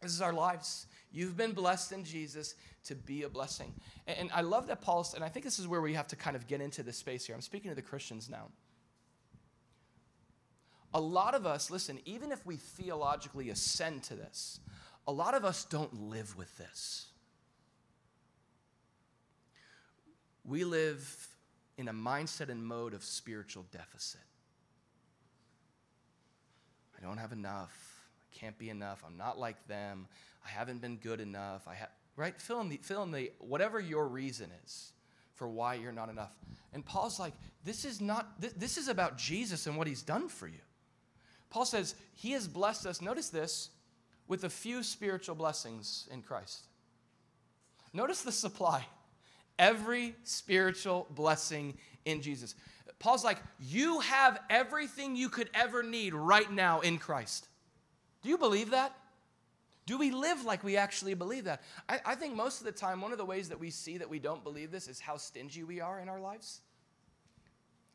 [0.00, 0.86] This is our lives.
[1.12, 3.72] You've been blessed in Jesus to be a blessing.
[4.06, 6.34] And, I love that Paul's, and I think this is where we have to kind
[6.34, 7.36] of get into this space here.
[7.36, 8.48] I'm speaking to the Christians now.
[10.94, 14.60] A lot of us, listen, even if we theologically ascend to this,
[15.06, 17.11] a lot of us don't live with this.
[20.44, 21.28] We live
[21.78, 24.20] in a mindset and mode of spiritual deficit.
[26.98, 28.04] I don't have enough.
[28.20, 29.02] I can't be enough.
[29.06, 30.06] I'm not like them.
[30.44, 31.66] I haven't been good enough.
[31.68, 32.38] I have right?
[32.40, 34.92] Fill in the fill in the whatever your reason is
[35.34, 36.32] for why you're not enough.
[36.72, 37.32] And Paul's like,
[37.64, 40.60] this is not this, this is about Jesus and what he's done for you.
[41.50, 43.70] Paul says, He has blessed us, notice this,
[44.26, 46.66] with a few spiritual blessings in Christ.
[47.92, 48.86] Notice the supply.
[49.58, 52.54] Every spiritual blessing in Jesus.
[52.98, 57.48] Paul's like, You have everything you could ever need right now in Christ.
[58.22, 58.96] Do you believe that?
[59.84, 61.62] Do we live like we actually believe that?
[61.88, 64.08] I, I, think most of the time, one of the ways that we see that
[64.08, 66.60] we don't believe this is how stingy we are in our lives.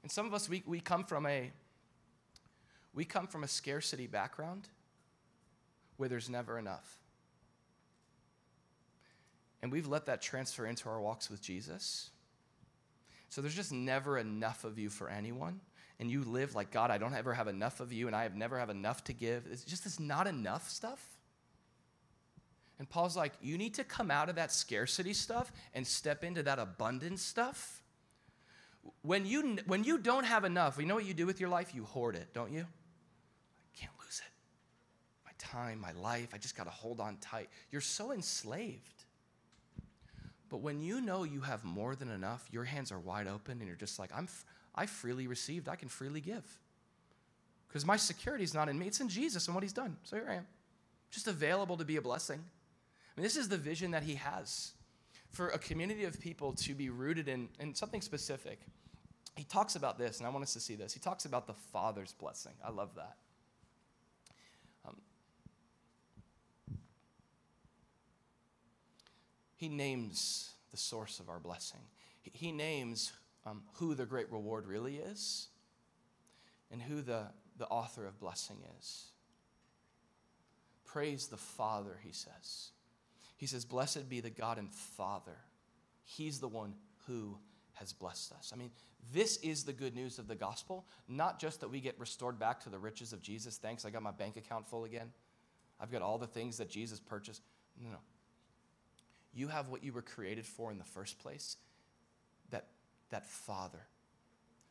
[0.03, 1.51] And some of us, we, we come from a
[2.93, 4.67] we come from a scarcity background
[5.97, 6.97] where there's never enough.
[9.61, 12.11] And we've let that transfer into our walks with Jesus.
[13.29, 15.59] So there's just never enough of you for anyone.
[15.99, 18.35] And you live like, God, I don't ever have enough of you, and I have
[18.35, 19.47] never have enough to give.
[19.51, 21.03] It's just this not enough stuff.
[22.79, 26.43] And Paul's like, you need to come out of that scarcity stuff and step into
[26.43, 27.81] that abundance stuff.
[29.01, 31.73] When you, when you don't have enough, you know what you do with your life?
[31.73, 32.61] You hoard it, don't you?
[32.61, 34.31] I can't lose it.
[35.25, 36.29] My time, my life.
[36.33, 37.49] I just got to hold on tight.
[37.71, 38.96] You're so enslaved.
[40.49, 43.67] But when you know you have more than enough, your hands are wide open and
[43.67, 44.27] you're just like, I'm,
[44.75, 46.45] I freely received, I can freely give.
[47.67, 49.97] Because my security is not in me, it's in Jesus and what he's done.
[50.03, 50.47] So here I am,
[51.11, 52.39] just available to be a blessing.
[52.39, 54.71] I mean, this is the vision that he has
[55.31, 58.59] for a community of people to be rooted in, in something specific.
[59.35, 60.93] He talks about this, and I want us to see this.
[60.93, 62.53] He talks about the Father's blessing.
[62.63, 63.17] I love that.
[69.57, 71.81] He names the source of our blessing.
[72.21, 73.11] He, names
[73.45, 75.47] um, who the great reward really is
[76.71, 77.23] and who the,
[77.57, 79.05] the author of blessing is.
[80.85, 82.69] Praise the Father, he says.
[83.35, 85.37] He says, Blessed be the God and Father.
[86.03, 86.75] He's the one
[87.07, 87.37] who
[87.73, 88.51] has blessed us.
[88.53, 88.71] I mean,
[89.11, 92.59] this is the good news of the gospel, not just that we get restored back
[92.61, 93.57] to the riches of Jesus.
[93.57, 95.11] Thanks, I got my bank account full again.
[95.79, 97.41] I've got all the things that Jesus purchased.
[97.81, 97.97] No, no.
[99.37, 101.57] You have what you were created for in the first place
[102.49, 102.65] that,
[103.11, 103.81] that Father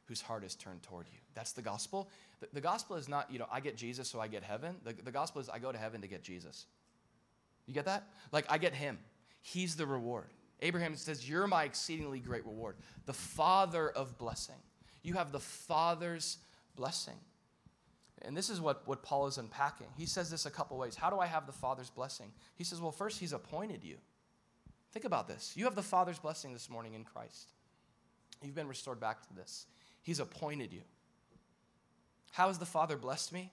[0.07, 1.19] whose heart is turned toward you.
[1.35, 2.09] That's the gospel.
[2.41, 4.75] The, the, gospel is not, you know, I get Jesus so I get heaven.
[4.85, 6.67] The, the gospel is I go to heaven to get Jesus.
[7.67, 8.09] You get that?
[8.33, 8.99] Like, I get him,
[9.41, 10.33] he's the reward.
[10.61, 14.57] Abraham says, You're my exceedingly great reward, the Father of blessing.
[15.03, 16.39] You have the Father's
[16.75, 17.15] blessing.
[18.23, 19.89] And this is what, what Paul is unpacking.
[19.97, 20.97] He says this a couple ways.
[20.97, 22.33] How do I have the Father's blessing?
[22.57, 23.97] He says, Well, first, he's appointed you.
[24.97, 25.53] Think about this.
[25.55, 27.51] You have the Father's blessing this morning in Christ.
[28.43, 29.67] You've been restored back to this.
[30.03, 30.81] He's appointed you.
[32.33, 33.53] How has the Father blessed me?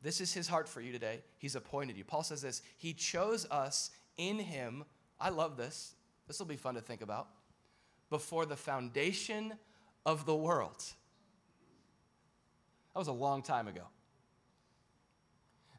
[0.00, 1.20] This is his heart for you today.
[1.36, 2.04] He's appointed you.
[2.04, 4.86] Paul says this He chose us in him.
[5.20, 5.96] I love this.
[6.26, 7.28] This will be fun to think about.
[8.08, 9.52] Before the foundation
[10.06, 10.82] of the world.
[12.94, 13.84] That was a long time ago.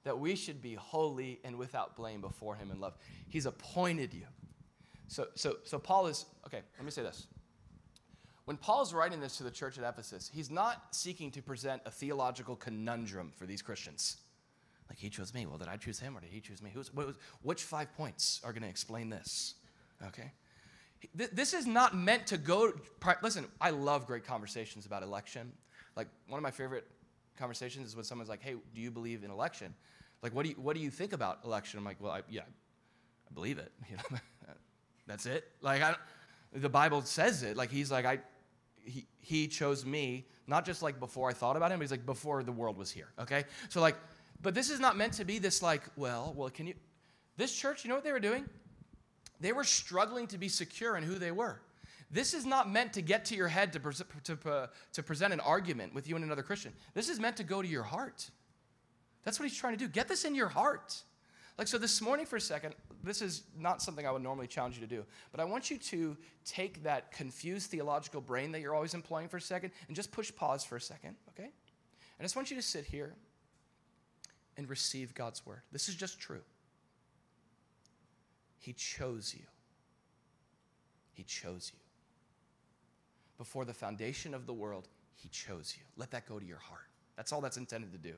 [0.03, 2.93] That we should be holy and without blame before him in love.
[3.29, 4.27] He's appointed you.
[5.13, 7.27] So, so, so Paul is, okay, let me say this.
[8.45, 11.91] When Paul's writing this to the church at Ephesus, he's not seeking to present a
[11.91, 14.17] theological conundrum for these Christians.
[14.89, 15.45] Like, he chose me.
[15.45, 16.71] Well, did I choose him or did he choose me?
[16.73, 16.89] Who's,
[17.43, 19.53] which five points are going to explain this?
[20.03, 20.31] Okay?
[21.13, 22.73] This is not meant to go.
[23.21, 25.51] Listen, I love great conversations about election.
[25.95, 26.87] Like, one of my favorite
[27.37, 29.75] conversations is when someone's like, hey, do you believe in election?
[30.23, 31.77] Like, what do you, what do you think about election?
[31.77, 33.71] I'm like, well, I, yeah, I believe it.
[33.91, 34.17] You know,
[35.07, 35.49] that's it.
[35.61, 35.95] Like, I,
[36.53, 37.57] the Bible says it.
[37.57, 38.19] Like, he's like, I,
[38.83, 42.43] he, he chose me, not just like before I thought about him, he's like before
[42.43, 43.45] the world was here, okay?
[43.69, 43.95] So, like,
[44.41, 46.73] but this is not meant to be this, like, well, well, can you,
[47.37, 48.45] this church, you know what they were doing?
[49.39, 51.59] They were struggling to be secure in who they were.
[52.11, 53.93] This is not meant to get to your head to, pre-
[54.25, 56.71] to, to present an argument with you and another Christian.
[56.93, 58.29] This is meant to go to your heart.
[59.23, 59.87] That's what he's trying to do.
[59.87, 61.01] Get this in your heart.
[61.57, 64.75] Like, so this morning, for a second, this is not something I would normally challenge
[64.75, 68.73] you to do, but I want you to take that confused theological brain that you're
[68.73, 71.51] always employing for a second and just push pause for a second, okay?
[72.19, 73.13] I just want you to sit here
[74.57, 75.61] and receive God's word.
[75.71, 76.41] This is just true.
[78.59, 79.45] He chose you.
[81.11, 81.79] He chose you.
[83.37, 85.83] Before the foundation of the world, He chose you.
[85.97, 86.87] Let that go to your heart.
[87.15, 88.15] That's all that's intended to do.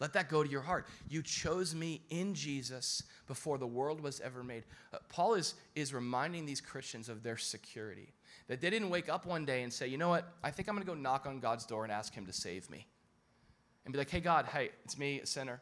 [0.00, 0.86] Let that go to your heart.
[1.08, 4.64] You chose me in Jesus before the world was ever made.
[4.92, 8.12] Uh, Paul is, is reminding these Christians of their security.
[8.46, 10.76] That they didn't wake up one day and say, you know what, I think I'm
[10.76, 12.86] going to go knock on God's door and ask Him to save me.
[13.84, 15.60] And be like, hey, God, hey, it's me, a sinner.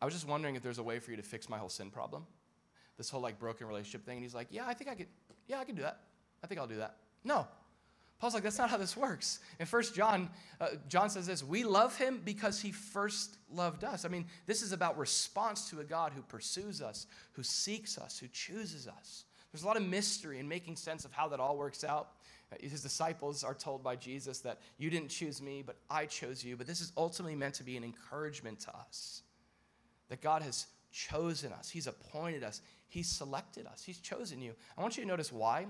[0.00, 1.90] I was just wondering if there's a way for you to fix my whole sin
[1.90, 2.26] problem.
[2.96, 4.16] This whole like broken relationship thing.
[4.18, 5.08] And he's like, yeah, I think I could,
[5.48, 6.00] yeah, I can do that.
[6.44, 6.96] I think I'll do that.
[7.24, 7.46] No,
[8.20, 9.40] Paul's like, that's not how this works.
[9.58, 10.28] In First John,
[10.60, 14.04] uh, John says this We love him because he first loved us.
[14.04, 18.18] I mean, this is about response to a God who pursues us, who seeks us,
[18.18, 19.24] who chooses us.
[19.50, 22.10] There's a lot of mystery in making sense of how that all works out.
[22.60, 26.56] His disciples are told by Jesus that you didn't choose me, but I chose you.
[26.56, 29.22] But this is ultimately meant to be an encouragement to us
[30.08, 34.52] that God has chosen us, He's appointed us, He's selected us, He's chosen you.
[34.76, 35.66] I want you to notice why.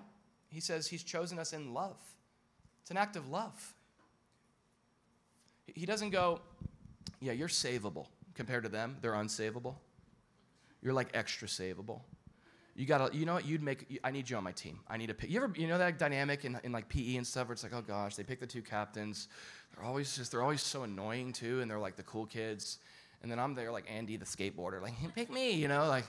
[0.48, 1.98] He says He's chosen us in love.
[2.82, 3.74] It's an act of love.
[5.66, 6.40] He doesn't go,
[7.20, 8.96] yeah, you're savable compared to them.
[9.00, 9.74] They're unsavable.
[10.82, 12.00] You're like extra savable.
[12.74, 13.44] You gotta, you know what?
[13.44, 14.00] You'd make.
[14.02, 14.80] I need you on my team.
[14.88, 15.14] I need a.
[15.14, 15.28] Pick.
[15.28, 17.74] You ever, you know that dynamic in, in like PE and stuff where it's like,
[17.74, 19.28] oh gosh, they pick the two captains.
[19.74, 22.78] They're always just, they're always so annoying too, and they're like the cool kids.
[23.22, 26.06] And then I'm there like Andy the skateboarder, like pick me, you know, like.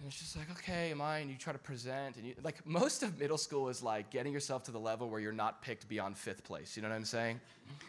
[0.00, 1.18] And it's just like, okay, am I?
[1.18, 2.16] And you try to present.
[2.16, 5.20] And you, like most of middle school is like getting yourself to the level where
[5.20, 6.74] you're not picked beyond fifth place.
[6.74, 7.38] You know what I'm saying?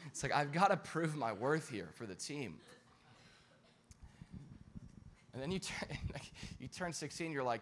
[0.08, 2.56] It's like, I've got to prove my worth here for the team.
[5.34, 5.88] And then you, turn,
[6.60, 7.62] you turn 16, you're like,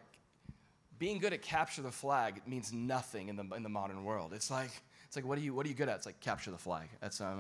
[0.98, 4.34] being good at capture the flag means nothing in the, in the modern world.
[4.34, 4.72] It's like,
[5.06, 5.98] it's like what, are you, what are you good at?
[5.98, 6.90] It's like capture the flag.
[7.02, 7.36] That's, uh,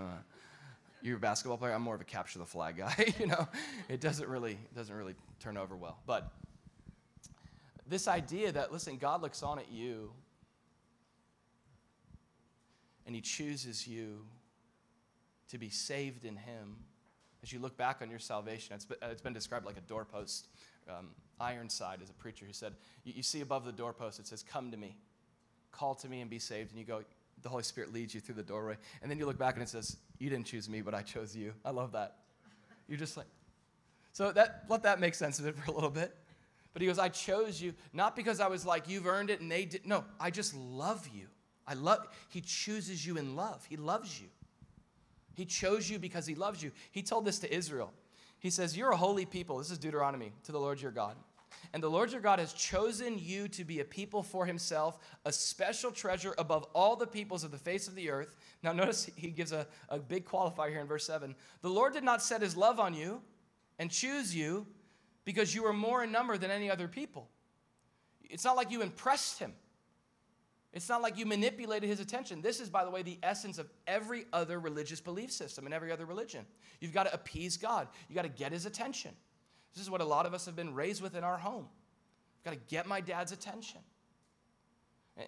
[1.02, 1.74] you're a basketball player.
[1.74, 3.14] I'm more of a capture the flag guy.
[3.20, 3.48] you know,
[3.90, 5.98] it doesn't really, doesn't really turn over well.
[6.06, 6.32] But
[7.90, 10.12] this idea that, listen, God looks on at you
[13.06, 14.26] and He chooses you
[15.50, 16.78] to be saved in Him.
[17.42, 20.48] As you look back on your salvation, it's been, described like a doorpost.
[20.90, 22.74] Um, Ironside is a preacher who said,
[23.04, 24.96] you, you see above the doorpost, it says, Come to me,
[25.72, 26.72] call to me and be saved.
[26.72, 27.04] And you go,
[27.42, 28.76] the Holy Spirit leads you through the doorway.
[29.02, 31.36] And then you look back and it says, You didn't choose me, but I chose
[31.36, 31.54] you.
[31.64, 32.18] I love that.
[32.88, 33.28] You're just like,
[34.14, 36.16] so that, let that make sense of it for a little bit.
[36.80, 39.52] But he goes, I chose you not because I was like, you've earned it and
[39.52, 39.86] they did.
[39.86, 41.28] No, I just love you.
[41.68, 43.66] I love, he chooses you in love.
[43.70, 44.28] He loves you.
[45.34, 46.72] He chose you because he loves you.
[46.92, 47.92] He told this to Israel.
[48.40, 49.58] He says, You're a holy people.
[49.58, 51.18] This is Deuteronomy to the Lord your God.
[51.74, 55.34] And the Lord your God has chosen you to be a people for himself, a
[55.34, 58.38] special treasure above all the peoples of the face of the earth.
[58.64, 61.36] Now, notice he gives a, a big qualifier here in verse 7.
[61.62, 63.22] The Lord did not set his love on you
[63.80, 64.66] and choose you
[65.30, 67.30] because you were more in number than any other people.
[68.32, 69.54] It's not like you impressed him.
[70.74, 72.42] It's not like you manipulated his attention.
[72.42, 75.92] This is, by the way, the essence of every other religious belief system and every
[75.92, 76.48] other religion.
[76.80, 79.12] You've got to appease God, you've got to get his attention.
[79.76, 81.68] This is what a lot of us have been raised with in our home.
[82.40, 83.82] I've got to get my dad's attention.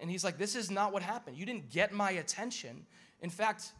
[0.00, 1.36] And he's like, This is not what happened.
[1.36, 2.86] You didn't get my attention.
[3.20, 3.70] In fact,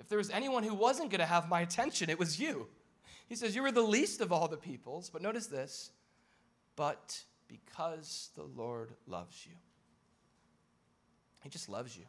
[0.00, 2.66] If there was anyone who wasn't going to have my attention, it was you.
[3.28, 5.10] He says, You were the least of all the peoples.
[5.10, 5.90] But notice this,
[6.76, 9.52] but because the Lord loves you.
[11.42, 12.04] He just loves you.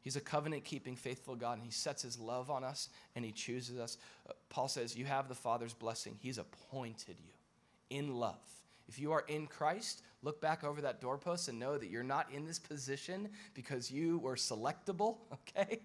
[0.00, 3.32] He's a covenant keeping, faithful God, and He sets His love on us and He
[3.32, 3.98] chooses us.
[4.28, 6.16] Uh, Paul says, You have the Father's blessing.
[6.20, 8.40] He's appointed you in love.
[8.88, 12.26] If you are in Christ, look back over that doorpost and know that you're not
[12.32, 15.80] in this position because you were selectable, okay?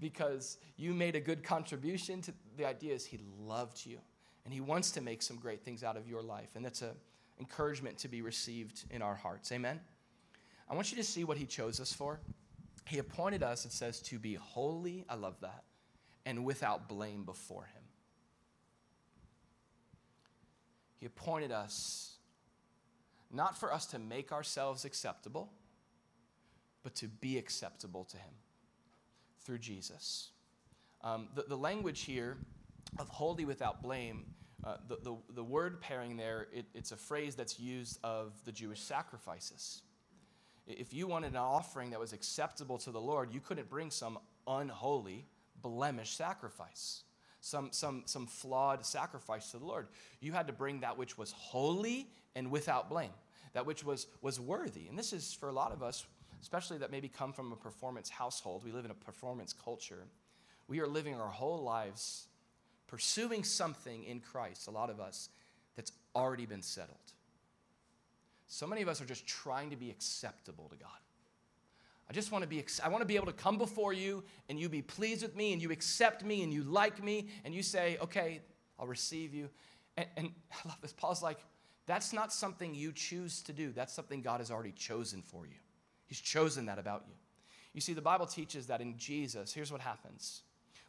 [0.00, 3.98] Because you made a good contribution to the idea is He loved you
[4.44, 6.48] and He wants to make some great things out of your life.
[6.54, 6.94] And that's an
[7.38, 9.52] encouragement to be received in our hearts.
[9.52, 9.80] Amen?
[10.68, 12.20] I want you to see what He chose us for.
[12.86, 15.04] He appointed us, it says, to be holy.
[15.08, 15.64] I love that.
[16.26, 17.82] And without blame before Him.
[20.98, 22.14] He appointed us
[23.32, 25.52] not for us to make ourselves acceptable,
[26.82, 28.32] but to be acceptable to Him
[29.44, 30.30] through Jesus.
[31.02, 32.36] Um, the, the language here
[32.98, 34.24] of holy without blame,
[34.64, 38.52] uh, the, the, the, word pairing there, it, it's a phrase that's used of the
[38.52, 39.82] Jewish sacrifices.
[40.66, 44.18] If you wanted an offering that was acceptable to the Lord, you couldn't bring some
[44.46, 45.26] unholy,
[45.62, 47.04] blemished sacrifice,
[47.40, 49.88] some, some, some flawed sacrifice to the Lord.
[50.20, 53.10] You had to bring that which was holy and without blame,
[53.54, 54.86] that which was, was worthy.
[54.88, 56.04] And this is for a lot of us,
[56.40, 58.64] especially that maybe come from a performance household.
[58.64, 60.06] We live in a performance culture.
[60.68, 62.28] We are living our whole lives
[62.90, 65.28] pursuing something in Christ, a lot of us,
[65.76, 66.98] that's already been settled.
[68.48, 70.90] So many of us are just trying to be acceptable to God.
[72.08, 74.58] I just want to be I want to be able to come before you and
[74.58, 77.62] you be pleased with me and you accept me and you like me and you
[77.62, 78.40] say, "Okay,
[78.76, 79.48] I'll receive you."
[79.96, 80.92] And, and I love this.
[80.92, 81.38] Paul's like,
[81.86, 83.70] "That's not something you choose to do.
[83.70, 85.54] That's something God has already chosen for you.
[86.10, 87.14] He's chosen that about you."
[87.72, 90.42] You see, the Bible teaches that in Jesus, here's what happens.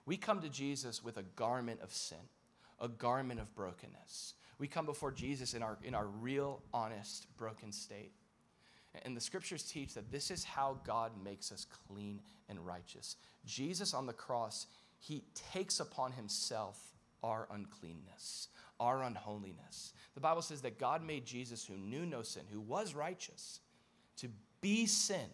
[0.06, 2.18] We come to Jesus with a garment of sin,
[2.80, 4.34] a garment of brokenness.
[4.58, 8.12] We come before Jesus in our, in our real, honest, broken state.
[9.04, 12.20] And the scriptures teach that this is how God makes us clean
[12.50, 13.16] and righteous.
[13.46, 14.68] Jesus on the cross,
[15.00, 16.94] he takes upon himself
[17.24, 18.50] our uncleanness,
[18.80, 19.94] our unholiness.
[20.16, 23.60] The Bible says that God made Jesus, who knew no sin, who was righteous,
[24.18, 24.28] to
[24.62, 25.30] be sin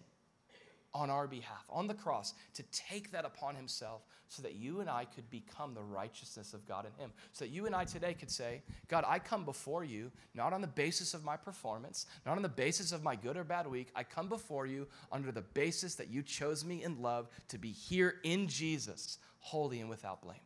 [0.94, 4.90] on our behalf on the cross to take that upon himself so that you and
[4.90, 7.12] I could become the righteousness of God in him.
[7.32, 10.62] So that you and I today could say, God, I come before you not on
[10.62, 13.90] the basis of my performance, not on the basis of my good or bad week.
[13.96, 17.72] I come before you under the basis that you chose me in love to be
[17.72, 20.40] here in Jesus, holy and without blame.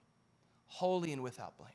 [0.67, 1.69] Holy and without blame.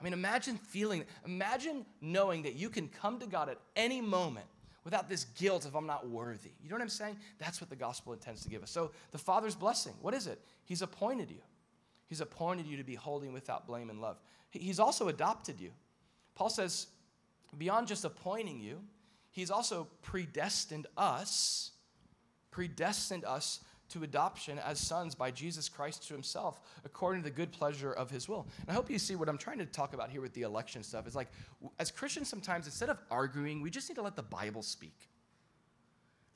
[0.00, 4.46] I mean, imagine feeling, imagine knowing that you can come to God at any moment
[4.84, 6.50] without this guilt of I'm not worthy.
[6.62, 7.16] You know what I'm saying?
[7.38, 8.70] That's what the gospel intends to give us.
[8.70, 10.40] So, the Father's blessing, what is it?
[10.64, 11.40] He's appointed you.
[12.06, 14.18] He's appointed you to be holy without blame and love.
[14.50, 15.70] He's also adopted you.
[16.34, 16.88] Paul says,
[17.56, 18.80] beyond just appointing you,
[19.30, 21.70] he's also predestined us,
[22.50, 23.60] predestined us
[23.92, 28.10] to adoption as sons by Jesus Christ to himself, according to the good pleasure of
[28.10, 28.46] his will.
[28.60, 30.82] And I hope you see what I'm trying to talk about here with the election
[30.82, 31.06] stuff.
[31.06, 31.30] It's like,
[31.78, 35.08] as Christians, sometimes instead of arguing, we just need to let the Bible speak.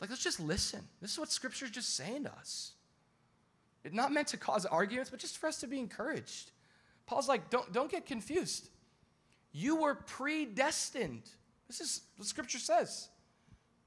[0.01, 0.83] Like, let's just listen.
[1.01, 2.73] This is what Scripture's just saying to us.
[3.85, 6.51] It's not meant to cause arguments, but just for us to be encouraged.
[7.07, 8.69] Paul's like, don't, don't get confused.
[9.53, 11.23] You were predestined.
[11.69, 13.09] This is what Scripture says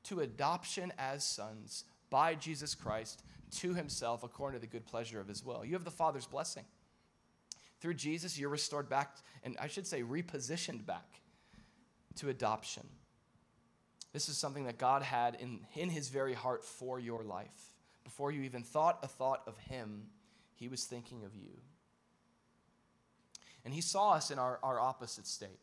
[0.06, 3.22] to adoption as sons by Jesus Christ
[3.58, 5.66] to himself according to the good pleasure of his will.
[5.66, 6.66] You have the Father's blessing.
[7.82, 11.22] Through Jesus, you're restored back, and I should say, repositioned back
[12.16, 12.84] to adoption.
[14.12, 17.74] This is something that God had in, in his very heart for your life.
[18.04, 20.08] Before you even thought a thought of him,
[20.56, 21.52] he was thinking of you.
[23.64, 25.60] And he saw us in our, our opposite state.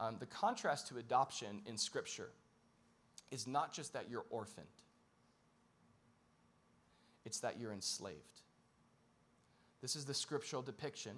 [0.00, 2.30] Um, the contrast to adoption in Scripture
[3.30, 4.66] is not just that you're orphaned,
[7.24, 8.40] it's that you're enslaved.
[9.82, 11.12] This is the scriptural depiction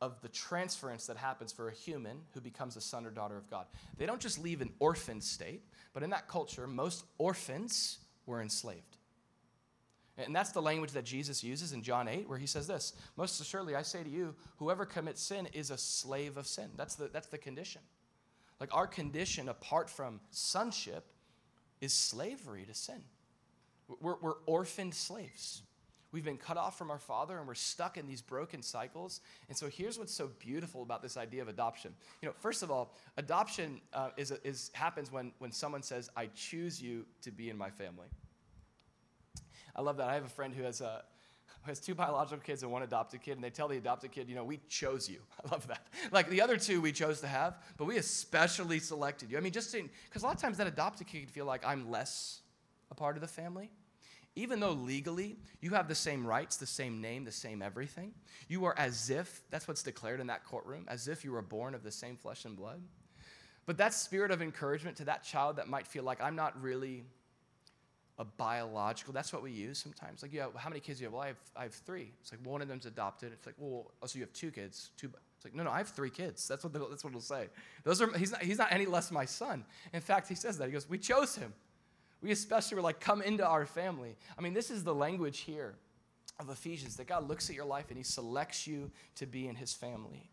[0.00, 3.50] of the transference that happens for a human who becomes a son or daughter of
[3.50, 3.66] God.
[3.98, 5.62] They don't just leave an orphan state,
[5.92, 8.96] but in that culture, most orphans were enslaved.
[10.16, 13.40] And that's the language that Jesus uses in John 8, where he says this Most
[13.40, 16.70] assuredly, I say to you, whoever commits sin is a slave of sin.
[16.76, 17.82] That's the, that's the condition.
[18.58, 21.06] Like our condition apart from sonship
[21.80, 23.02] is slavery to sin.
[24.00, 25.62] We're, we're orphaned slaves.
[26.12, 29.20] We've been cut off from our father and we're stuck in these broken cycles.
[29.48, 31.94] And so here's what's so beautiful about this idea of adoption.
[32.20, 36.26] You know, first of all, adoption uh, is, is, happens when, when someone says, I
[36.34, 38.08] choose you to be in my family.
[39.76, 40.08] I love that.
[40.08, 41.04] I have a friend who has a,
[41.62, 44.34] has two biological kids and one adopted kid, and they tell the adopted kid, you
[44.34, 45.20] know, we chose you.
[45.44, 45.86] I love that.
[46.10, 49.38] Like the other two we chose to have, but we especially selected you.
[49.38, 51.88] I mean, just because a lot of times that adopted kid can feel like I'm
[51.90, 52.40] less
[52.90, 53.70] a part of the family.
[54.36, 58.12] Even though legally you have the same rights, the same name, the same everything,
[58.48, 61.74] you are as if, that's what's declared in that courtroom, as if you were born
[61.74, 62.80] of the same flesh and blood.
[63.66, 67.04] But that spirit of encouragement to that child that might feel like I'm not really
[68.18, 69.14] a biological.
[69.14, 70.22] That's what we use sometimes.
[70.22, 71.14] Like, yeah, how many kids do you have?
[71.14, 72.12] Well, I have, I have three.
[72.20, 73.32] It's like one of them's adopted.
[73.32, 74.90] It's like, well, oh, so you have two kids.
[74.98, 75.10] Two.
[75.36, 76.46] It's like, no, no, I have three kids.
[76.46, 77.48] That's what the, that's what it'll say.
[77.82, 79.64] Those are he's not he's not any less my son.
[79.94, 81.54] In fact, he says that he goes, we chose him.
[82.22, 84.16] We especially were like, come into our family.
[84.38, 85.74] I mean, this is the language here
[86.38, 89.54] of Ephesians that God looks at your life and he selects you to be in
[89.54, 90.30] his family.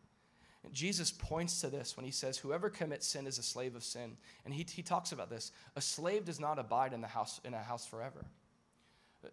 [0.73, 4.17] Jesus points to this when he says, Whoever commits sin is a slave of sin.
[4.43, 5.51] And he, he talks about this.
[5.77, 8.25] A slave does not abide in, the house, in a house forever.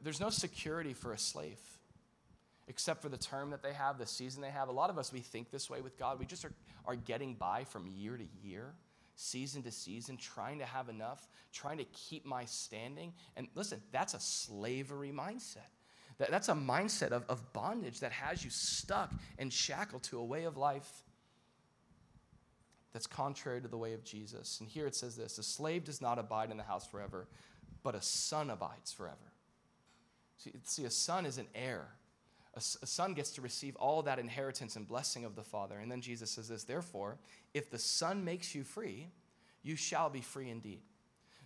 [0.02, 1.59] There's no security for a slave
[2.66, 4.68] except for the term that they have, the season they have.
[4.68, 6.18] A lot of us, we think this way with God.
[6.18, 6.52] We just are,
[6.86, 8.72] are getting by from year to year,
[9.16, 13.12] season to season, trying to have enough, trying to keep my standing.
[13.36, 15.70] And listen, that's a slavery mindset.
[16.18, 20.24] That, that's a mindset of, of bondage that has you stuck and shackled to a
[20.24, 21.02] way of life
[22.92, 24.60] that's contrary to the way of Jesus.
[24.60, 27.26] And here it says this a slave does not abide in the house forever,
[27.82, 29.16] but a son abides forever.
[30.38, 31.88] See, see a son is an heir.
[32.57, 35.78] A, son gets to receive all that inheritance and blessing of the Father.
[35.78, 37.18] And then Jesus says this Therefore,
[37.52, 39.09] if the Son makes you free,
[39.62, 40.80] you shall be free indeed.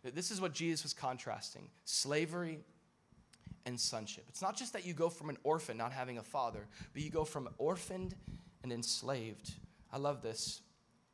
[0.02, 2.61] This is what Jesus was contrasting slavery
[3.66, 4.24] and sonship.
[4.28, 7.11] It's not just that you go from an orphan not having a father, but you
[7.11, 8.14] go from orphaned
[8.62, 9.52] and enslaved.
[9.92, 10.62] I love this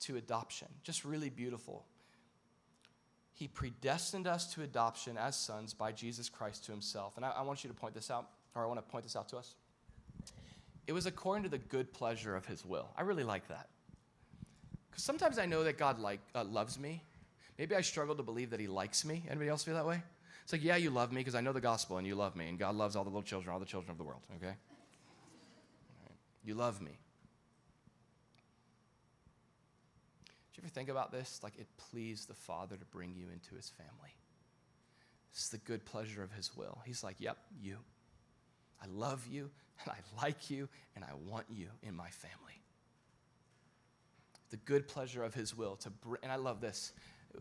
[0.00, 0.68] to adoption.
[0.82, 1.84] Just really beautiful.
[3.32, 7.16] He predestined us to adoption as sons by Jesus Christ to himself.
[7.16, 9.16] And I, I want you to point this out, or I want to point this
[9.16, 9.56] out to us.
[10.86, 12.88] It was according to the good pleasure of his will.
[12.96, 13.68] I really like that.
[14.90, 17.02] Because sometimes I know that God like, uh, loves me.
[17.58, 19.22] Maybe I struggle to believe that he likes me.
[19.28, 20.02] Anybody else feel that way?
[20.42, 22.48] It's like, yeah, you love me because I know the gospel and you love me,
[22.48, 24.54] and God loves all the little children, all the children of the world, okay?
[26.44, 26.98] You love me.
[30.52, 31.40] Do you ever think about this?
[31.42, 34.14] Like it pleased the Father to bring you into his family.
[35.34, 36.78] Is the good pleasure of his will.
[36.84, 37.78] He's like, Yep, you.
[38.84, 39.50] I love you,
[39.82, 42.60] and I like you, and I want you in my family.
[44.50, 46.92] The good pleasure of his will to bring, and I love this.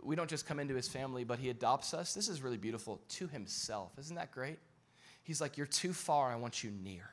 [0.01, 2.13] We don't just come into his family, but he adopts us.
[2.13, 3.91] This is really beautiful to himself.
[3.99, 4.57] Isn't that great?
[5.23, 7.09] He's like, You're too far, I want you near.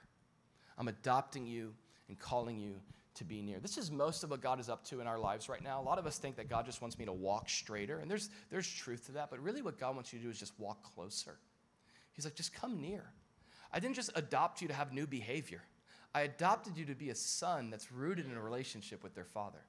[0.78, 1.74] I'm adopting you
[2.08, 2.74] and calling you
[3.16, 3.58] to be near.
[3.58, 5.80] This is most of what God is up to in our lives right now.
[5.80, 8.30] A lot of us think that God just wants me to walk straighter, and there's,
[8.50, 10.82] there's truth to that, but really what God wants you to do is just walk
[10.94, 11.36] closer.
[12.12, 13.04] He's like, just come near.
[13.72, 15.62] I didn't just adopt you to have new behavior,
[16.14, 19.60] I adopted you to be a son that's rooted in a relationship with their father.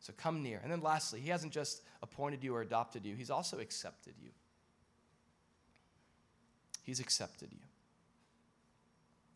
[0.00, 0.60] So come near.
[0.62, 4.30] And then lastly, He hasn't just appointed you or adopted you, He's also accepted you.
[6.82, 7.58] He's accepted you.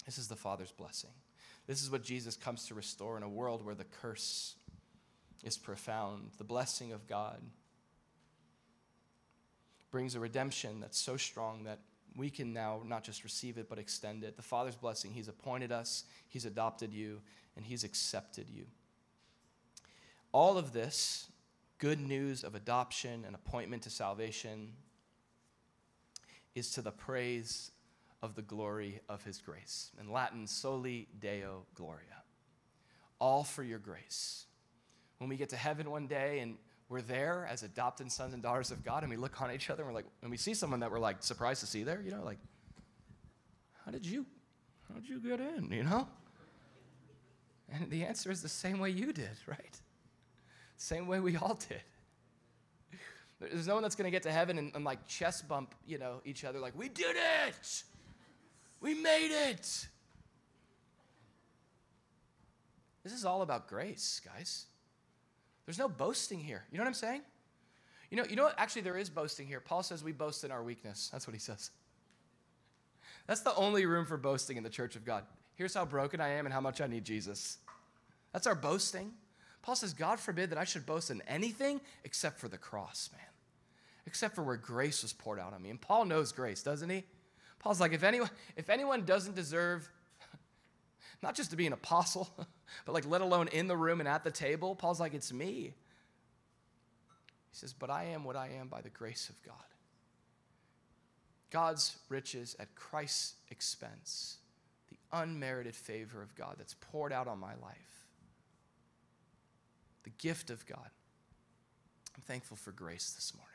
[0.06, 1.10] This is the Father's blessing.
[1.66, 4.54] This is what Jesus comes to restore in a world where the curse
[5.42, 6.30] is profound.
[6.38, 7.40] The blessing of God
[9.90, 11.80] brings a redemption that's so strong that
[12.16, 14.36] we can now not just receive it, but extend it.
[14.36, 17.20] The Father's blessing, He's appointed us, He's adopted you,
[17.56, 18.66] and He's accepted you.
[20.32, 21.28] All of this
[21.78, 24.72] good news of adoption and appointment to salvation
[26.54, 27.70] is to the praise
[28.22, 29.90] of the glory of his grace.
[29.98, 32.22] In Latin, soli Deo Gloria.
[33.18, 34.46] All for your grace.
[35.18, 36.56] When we get to heaven one day and
[36.90, 39.84] we're there as adopted sons and daughters of God and we look on each other
[39.84, 42.10] and we're like, and we see someone that we're like surprised to see there, you
[42.10, 42.38] know, like,
[43.86, 44.26] how did you,
[44.88, 46.08] how did you get in, you know?
[47.72, 49.80] And the answer is the same way you did, right?
[50.76, 51.80] Same way we all did.
[53.38, 55.96] There's no one that's going to get to heaven and, and, like chest bump, you
[55.96, 57.16] know, each other like, we did
[57.46, 57.84] it.
[58.80, 59.86] We made it.
[63.04, 64.66] This is all about grace, guys.
[65.70, 66.64] There's no boasting here.
[66.72, 67.22] You know what I'm saying?
[68.10, 68.58] You know, you know what?
[68.58, 69.60] Actually, there is boasting here.
[69.60, 71.10] Paul says we boast in our weakness.
[71.12, 71.70] That's what he says.
[73.28, 75.22] That's the only room for boasting in the church of God.
[75.54, 77.58] Here's how broken I am and how much I need Jesus.
[78.32, 79.12] That's our boasting.
[79.62, 83.22] Paul says, God forbid that I should boast in anything except for the cross, man.
[84.06, 85.70] Except for where grace was poured out on me.
[85.70, 87.04] And Paul knows grace, doesn't he?
[87.60, 89.88] Paul's like, if anyone, if anyone doesn't deserve
[91.22, 92.28] not just to be an apostle,
[92.84, 95.74] but like let alone in the room and at the table, Paul's like, it's me.
[97.50, 99.56] He says, but I am what I am by the grace of God.
[101.50, 104.38] God's riches at Christ's expense,
[104.88, 108.06] the unmerited favor of God that's poured out on my life.
[110.04, 110.90] The gift of God.
[112.16, 113.50] I'm thankful for grace this morning.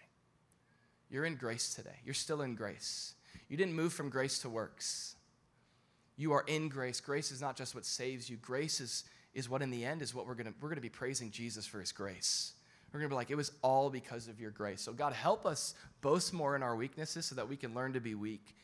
[1.10, 1.98] You're in grace today.
[2.04, 3.14] You're still in grace.
[3.48, 5.15] You didn't move from grace to works.
[6.18, 7.02] You are in grace.
[7.02, 8.38] Grace is not just what saves you.
[8.38, 9.04] Grace is,
[9.34, 11.32] is what in the end is what we're going to we're going to be praising
[11.32, 12.54] Jesus for his grace.
[12.94, 14.82] We're going to be like it was all because of your grace.
[14.82, 18.00] So God help us boast more in our weaknesses so that we can learn to
[18.00, 18.56] be weak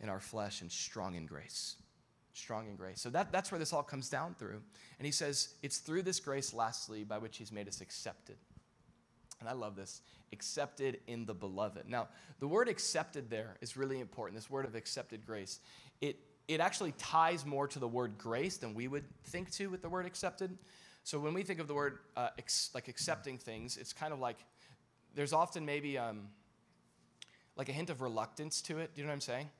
[0.00, 1.76] in our flesh and strong in grace.
[2.32, 3.00] Strong in grace.
[3.00, 4.62] So that, that's where this all comes down through.
[4.98, 8.36] And he says, it's through this grace, lastly, by which he's made us accepted.
[9.40, 10.00] And I love this
[10.32, 11.88] accepted in the beloved.
[11.88, 12.08] Now,
[12.38, 14.36] the word accepted there is really important.
[14.36, 15.60] This word of accepted grace.
[16.00, 16.16] It,
[16.48, 19.88] it actually ties more to the word grace than we would think to with the
[19.88, 20.56] word accepted.
[21.04, 24.18] So when we think of the word uh, ex- like accepting things, it's kind of
[24.18, 24.38] like
[25.14, 26.28] there's often maybe um,
[27.56, 28.94] like a hint of reluctance to it.
[28.94, 29.50] Do you know what I'm saying?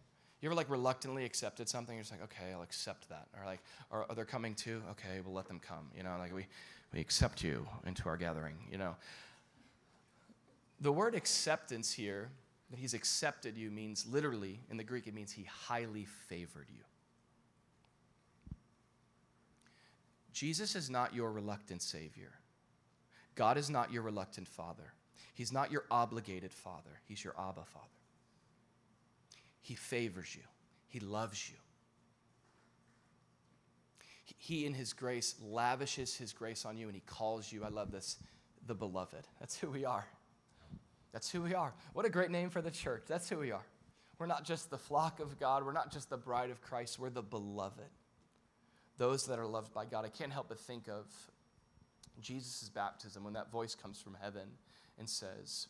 [0.41, 1.95] You ever like reluctantly accepted something?
[1.95, 3.27] You're just like, okay, I'll accept that.
[3.39, 3.61] Or like,
[3.91, 4.83] or, are they're coming too?
[4.93, 5.91] Okay, we'll let them come.
[5.97, 6.47] You know, like we,
[6.95, 8.95] we accept you into our gathering, you know.
[10.81, 12.31] The word acceptance here,
[12.71, 16.83] that he's accepted you, means literally, in the Greek, it means he highly favored you.
[20.33, 22.33] Jesus is not your reluctant Savior.
[23.35, 24.93] God is not your reluctant Father.
[25.35, 27.01] He's not your obligated Father.
[27.07, 27.87] He's your Abba Father.
[29.61, 30.43] He favors you,
[30.89, 31.57] He loves you.
[34.37, 37.91] He, in His grace, lavishes His grace on you, and He calls you, I love
[37.91, 38.19] this,
[38.67, 39.27] the beloved.
[39.41, 40.07] That's who we are.
[41.13, 41.75] That's who we are.
[41.93, 43.05] What a great name for the church.
[43.07, 43.65] That's who we are.
[44.19, 47.11] We're not just the flock of God, we're not just the bride of Christ, we're
[47.11, 47.91] the beloved.
[48.97, 50.05] Those that are loved by God.
[50.05, 51.07] I can't help but think of
[52.21, 54.49] Jesus' baptism when that voice comes from heaven
[54.99, 55.69] and says,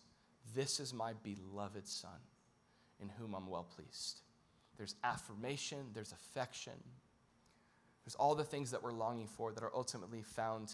[0.54, 2.10] This is my beloved Son
[3.02, 4.22] in whom I'm well pleased.
[4.78, 6.72] There's affirmation, there's affection,
[8.04, 10.72] there's all the things that we're longing for that are ultimately found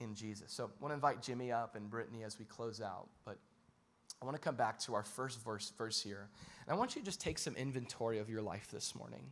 [0.00, 0.52] in Jesus.
[0.52, 3.38] So I want to invite Jimmy up and Brittany as we close out, but
[4.20, 6.28] I want to come back to our first verse, verse here.
[6.66, 9.24] And I want you to just take some inventory of your life this morning.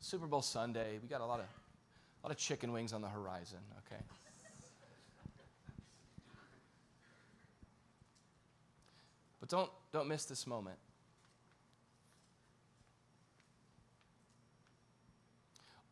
[0.00, 3.08] Super Bowl Sunday, we got a lot of, a lot of chicken wings on the
[3.08, 4.02] horizon, okay?
[9.40, 10.78] But don't, don't miss this moment.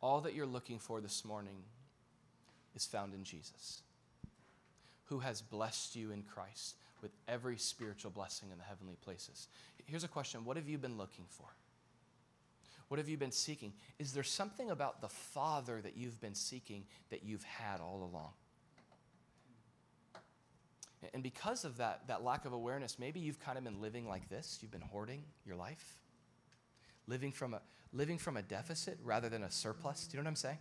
[0.01, 1.63] All that you're looking for this morning
[2.75, 3.81] is found in Jesus,
[5.05, 9.47] who has blessed you in Christ with every spiritual blessing in the heavenly places.
[9.85, 11.47] Here's a question What have you been looking for?
[12.87, 13.73] What have you been seeking?
[13.99, 18.31] Is there something about the Father that you've been seeking that you've had all along?
[21.13, 24.29] And because of that, that lack of awareness, maybe you've kind of been living like
[24.29, 24.59] this.
[24.61, 25.99] You've been hoarding your life,
[27.07, 27.61] living from a,
[27.93, 30.07] living from a deficit rather than a surplus.
[30.07, 30.57] Do you know what I'm saying?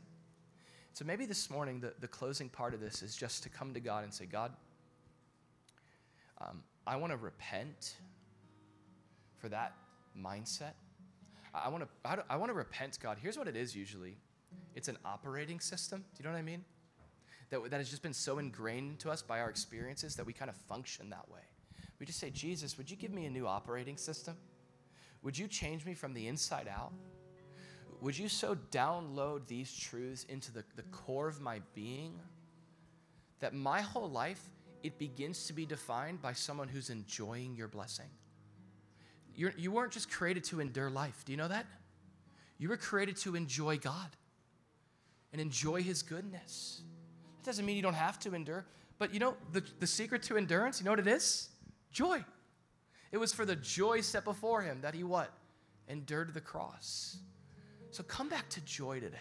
[0.93, 3.81] So maybe this morning, the, the closing part of this is just to come to
[3.81, 4.53] God and say, God,
[6.41, 7.97] um, I want to repent
[9.39, 9.75] for that
[10.19, 10.73] mindset.
[11.55, 13.19] I want to I want to repent, God.
[13.21, 14.19] Here's what it is usually.
[14.75, 16.05] It's an operating system.
[16.15, 16.65] Do you know what I mean?
[17.51, 20.51] that, that has just been so ingrained into us by our experiences that we kind
[20.51, 21.41] of function that way.
[21.99, 24.37] We just say, Jesus, would you give me a new operating system?
[25.23, 26.93] Would you change me from the inside out?
[28.01, 32.21] Would you so download these truths into the, the core of my being
[33.41, 34.43] that my whole life
[34.83, 38.09] it begins to be defined by someone who's enjoying your blessing?
[39.35, 41.25] You're, you weren't just created to endure life.
[41.25, 41.67] Do you know that?
[42.59, 44.17] You were created to enjoy God
[45.33, 46.81] and enjoy His goodness
[47.37, 48.67] That doesn't mean you don't have to endure.
[48.99, 51.49] But you know, the, the secret to endurance, you know what it is?
[51.93, 52.25] Joy.
[53.13, 55.33] It was for the joy set before him that he what?
[55.89, 57.19] Endured the cross.
[57.91, 59.17] So come back to joy today.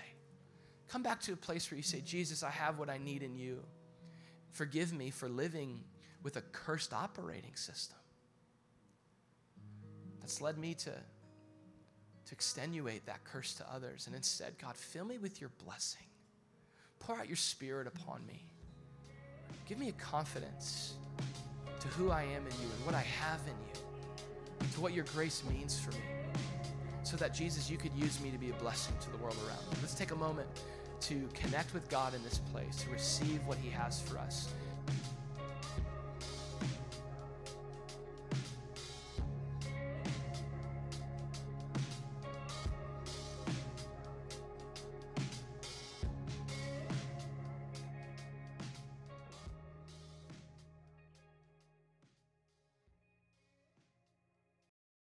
[0.87, 3.35] Come back to a place where you say, Jesus, I have what I need in
[3.35, 3.63] you.
[4.55, 5.81] Forgive me for living
[6.23, 7.97] with a cursed operating system
[10.21, 14.07] that's led me to, to extenuate that curse to others.
[14.07, 16.07] And instead, God, fill me with your blessing.
[16.99, 18.45] Pour out your spirit upon me.
[19.67, 20.93] Give me a confidence
[21.81, 25.05] to who I am in you and what I have in you, to what your
[25.13, 26.05] grace means for me,
[27.03, 29.69] so that Jesus, you could use me to be a blessing to the world around
[29.69, 29.79] me.
[29.81, 30.47] Let's take a moment
[31.01, 34.53] to connect with God in this place, to receive what He has for us.